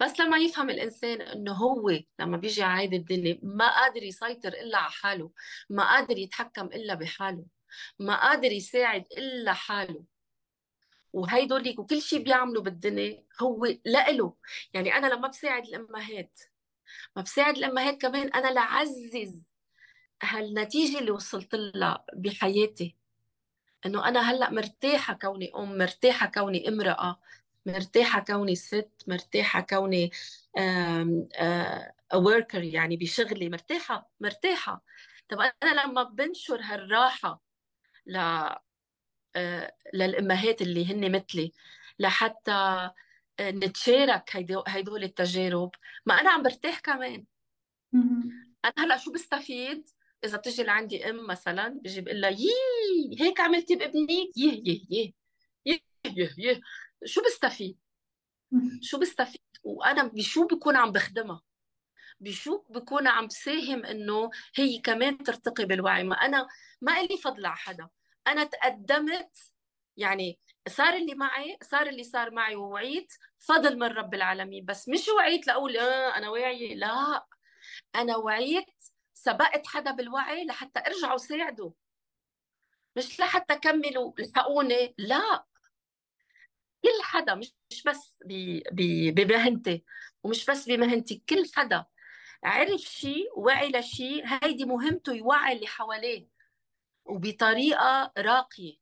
[0.00, 4.90] بس لما يفهم الإنسان إنه هو لما بيجي هيدي الدنيا ما قادر يسيطر إلا على
[4.90, 5.30] حاله
[5.70, 7.44] ما قادر يتحكم إلا بحاله
[7.98, 10.04] ما قادر يساعد إلا حاله
[11.12, 14.36] وهيدول وكل شيء بيعمله بالدنيا هو لإله
[14.74, 16.40] يعني أنا لما بساعد الأمهات
[17.16, 19.44] ما بساعد الأمهات كمان أنا لعزز
[20.22, 22.96] هالنتيجة اللي وصلت لها بحياتي؟
[23.86, 27.20] إنه أنا هلأ مرتاحة كوني أم مرتاحة كوني امرأة
[27.66, 30.10] مرتاحة كوني ست مرتاحة كوني
[32.14, 34.84] وركر يعني بشغلي مرتاحة مرتاحة.
[35.28, 37.42] طب أنا لما بنشر هالراحة
[38.06, 38.18] ل
[39.94, 41.52] للأمهات اللي هن مثلي
[41.98, 42.90] لحتى
[43.40, 45.70] نتشارك هيدول التجارب
[46.06, 47.24] ما أنا عم برتاح كمان.
[48.64, 49.90] أنا هلأ شو بستفيد؟
[50.24, 52.48] إذا بتجي لعندي أم مثلا بيجي بقول لها يي
[53.20, 55.12] هيك عملتي بابنك يه يه يه
[55.66, 56.60] يه يه يه.
[57.04, 57.78] شو بستفيد
[58.88, 61.42] شو بستفيد وأنا بشو بكون عم بخدمها؟
[62.20, 66.48] بشو بكون عم بساهم إنه هي كمان ترتقي بالوعي؟ ما أنا
[66.80, 67.88] ما لي فضل على حدا.
[68.26, 69.36] أنا تقدمت
[69.96, 74.64] يعني صار اللي معي صار اللي صار معي ووعيت فضل من رب العالمين.
[74.64, 76.74] بس مش وعيت لأقول آه أنا واعية.
[76.74, 77.26] لا
[77.94, 78.66] أنا وعيت
[79.22, 81.72] سبقت حدا بالوعي لحتى ارجع وساعده
[82.96, 85.44] مش لحتى كملوا الحقوني لا.
[86.82, 88.18] كل حدا مش بس
[89.12, 89.84] بمهنتي
[90.22, 91.84] ومش بس بمهنتي كل حدا
[92.44, 96.28] عرف شيء وعي لشيء هيدي مهمته يوعي اللي حواليه
[97.04, 98.76] وبطريقة راقية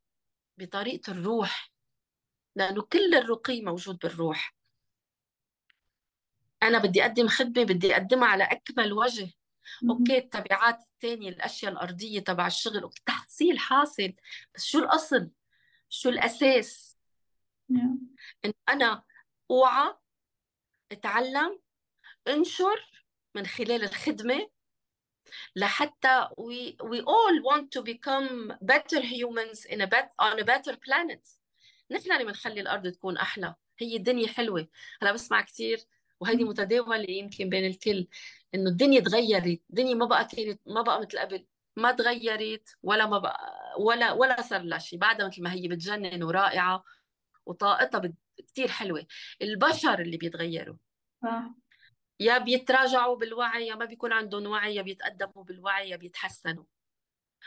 [0.59, 1.73] بطريقة الروح
[2.57, 4.55] لأنه كل الرقي موجود بالروح.
[6.63, 9.40] أنا بدي أقدم خدمة بدي أقدمها على أكمل وجه.
[9.91, 14.13] okay التبعات الثانية الأشياء الأرضية تبع الشغل okay تحصيل حاصل.
[14.55, 15.31] بس شو الأصل؟
[15.89, 16.97] شو الأساس؟
[17.69, 17.99] نعم.
[18.45, 19.03] إن أنا
[19.51, 19.95] أوعى
[20.93, 21.61] أتعلم
[22.29, 23.05] أنشر
[23.35, 24.51] من خلال الخدمة
[25.57, 30.77] لحتى we, we all want to become better humans in a bet, on a better
[30.77, 31.29] planet.
[31.91, 33.55] نحن اللي بنخلي الأرض تكون أحلى.
[33.79, 34.69] هي الدنيا حلوة.
[35.03, 35.79] هلا بسمع كثير
[36.21, 38.07] وهيدي متداولة يمكن بين الكل.
[38.55, 41.47] إنه الدنيا تغيرت الدنيا ما بقى كانت ما بقى مثل قبل
[41.77, 46.23] ما تغيرت ولا ما بقى ولا ولا صار لها شيء بعدها مثل ما هي بتجنن
[46.23, 46.85] ورائعة
[47.47, 48.13] وطاقتها
[48.49, 49.07] كثير حلوة.
[49.43, 50.77] البشر اللي بيتغيروا.
[51.25, 51.55] آه.
[52.21, 56.65] يا بيتراجعوا بالوعي يا ما بيكون عندهم وعي يا بيتقدموا بالوعي يا بيتحسنوا.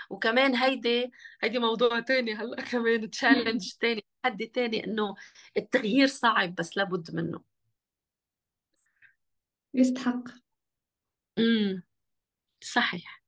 [0.10, 5.16] وكمان هيدي هيدي موضوع تاني هلأ كمان challenge تاني تحدي تاني إنه
[5.58, 7.44] التغيير صعب بس لابد منه.
[9.74, 10.43] يستحق.
[11.40, 11.84] امم
[12.64, 13.24] صحيح.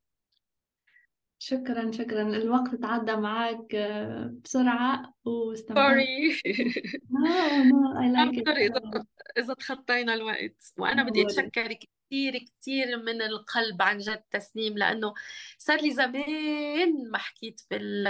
[1.39, 2.21] شكرا شكرا.
[2.21, 5.85] الوقت تعدى معك آه، بسرعة واستمتعت.
[5.87, 6.35] sorry
[7.11, 8.47] no no I like it.
[8.49, 9.05] إذا
[9.37, 10.73] إذا تخطينا الوقت.
[10.77, 11.79] وأنا بدي أتشكرك
[12.09, 15.13] كثير كثير من القلب عن جد تسنيم لأنه
[15.57, 18.03] صار لي زمان ما حكيت بال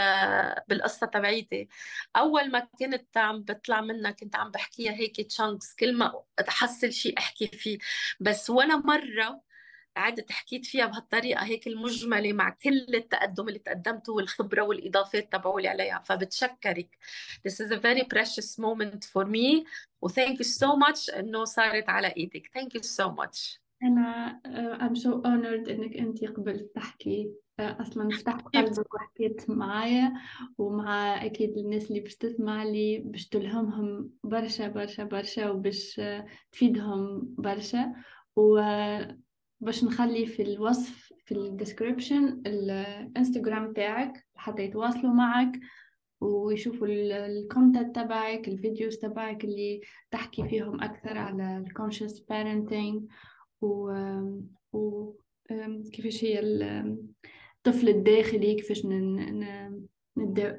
[0.68, 1.68] بالقصة تبعيتي.
[2.16, 7.18] أول ما كنت عم بطلع منها كنت عم بحكيها هيك تشانكس كل ما أحصل شيء
[7.18, 7.78] أحكي فيه.
[8.20, 9.42] بس ولا مرة
[9.96, 16.04] قعدت حكيت فيها بهالطريقة هيك المجملة مع كل التقدم اللي تقدمته والخبرة والإضافات تبعولي عليها.
[16.06, 16.98] فبتشكرك.
[17.48, 19.66] This is a very precious moment for me.
[20.02, 22.50] و thank you so much إنه صارت على إيدك.
[22.58, 23.60] Thank you so much.
[23.84, 27.32] أنا uh, I'm so honored إنك أنت قبلت تحكي.
[27.62, 30.14] Uh, أصلا فتحت قلبك وحكيت معايا.
[30.58, 36.02] ومع أكيد الناس اللي باش تسمع لي باش تلهمهم برشا برشا برشا وباش
[36.52, 37.94] تفيدهم برشا.
[38.36, 38.60] و
[39.60, 45.60] باش نخلي في الوصف في الديسكريبشن الإنستغرام تاعك حتى يتواصلوا معك
[46.22, 49.82] ويشوفوا ال content تبعك ال videos تبعك اللي
[50.12, 53.04] تحكي فيهم أكثر على ال conscious parenting
[53.62, 53.92] و,
[54.74, 55.14] و...
[55.94, 58.86] كيفاش هي الطفل الداخلي كيفاش.
[60.18, 60.58] ند...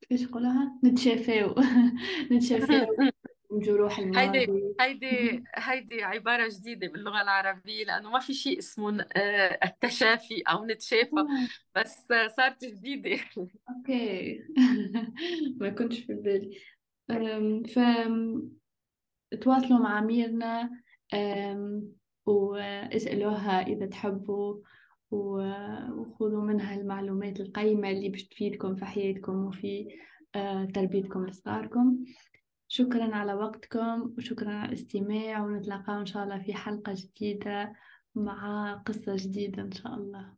[0.00, 1.54] كيفاش نقولها نتشافاو
[2.32, 2.86] نتشافاو
[3.52, 4.38] جروح الماضي.
[4.40, 10.64] هيدي هيدي هيدي عبارة جديدة باللغة العربية لأنه ما في شيء اسمه آه، التشافي أو
[10.64, 11.80] نتشافى آه.
[11.80, 13.10] بس صارت جديدة.
[13.70, 14.40] أوكي.
[15.60, 16.58] ما كنتش في بالي
[17.68, 17.78] ف
[19.40, 20.70] تواصلوا مع ميرنا
[22.26, 24.56] واسألوها إذا تحبوا
[25.10, 29.88] وخذوا منها المعلومات القيمة اللي باش تفيدكم في حياتكم وفي
[30.34, 32.04] آه، تربيتكم لصغاركم.
[32.76, 37.72] شكرا على وقتكم وشكرا على الاستماع ونتلاقى إن شاء الله في حلقة جديدة
[38.14, 40.34] مع قصة جديدة إن شاء الله.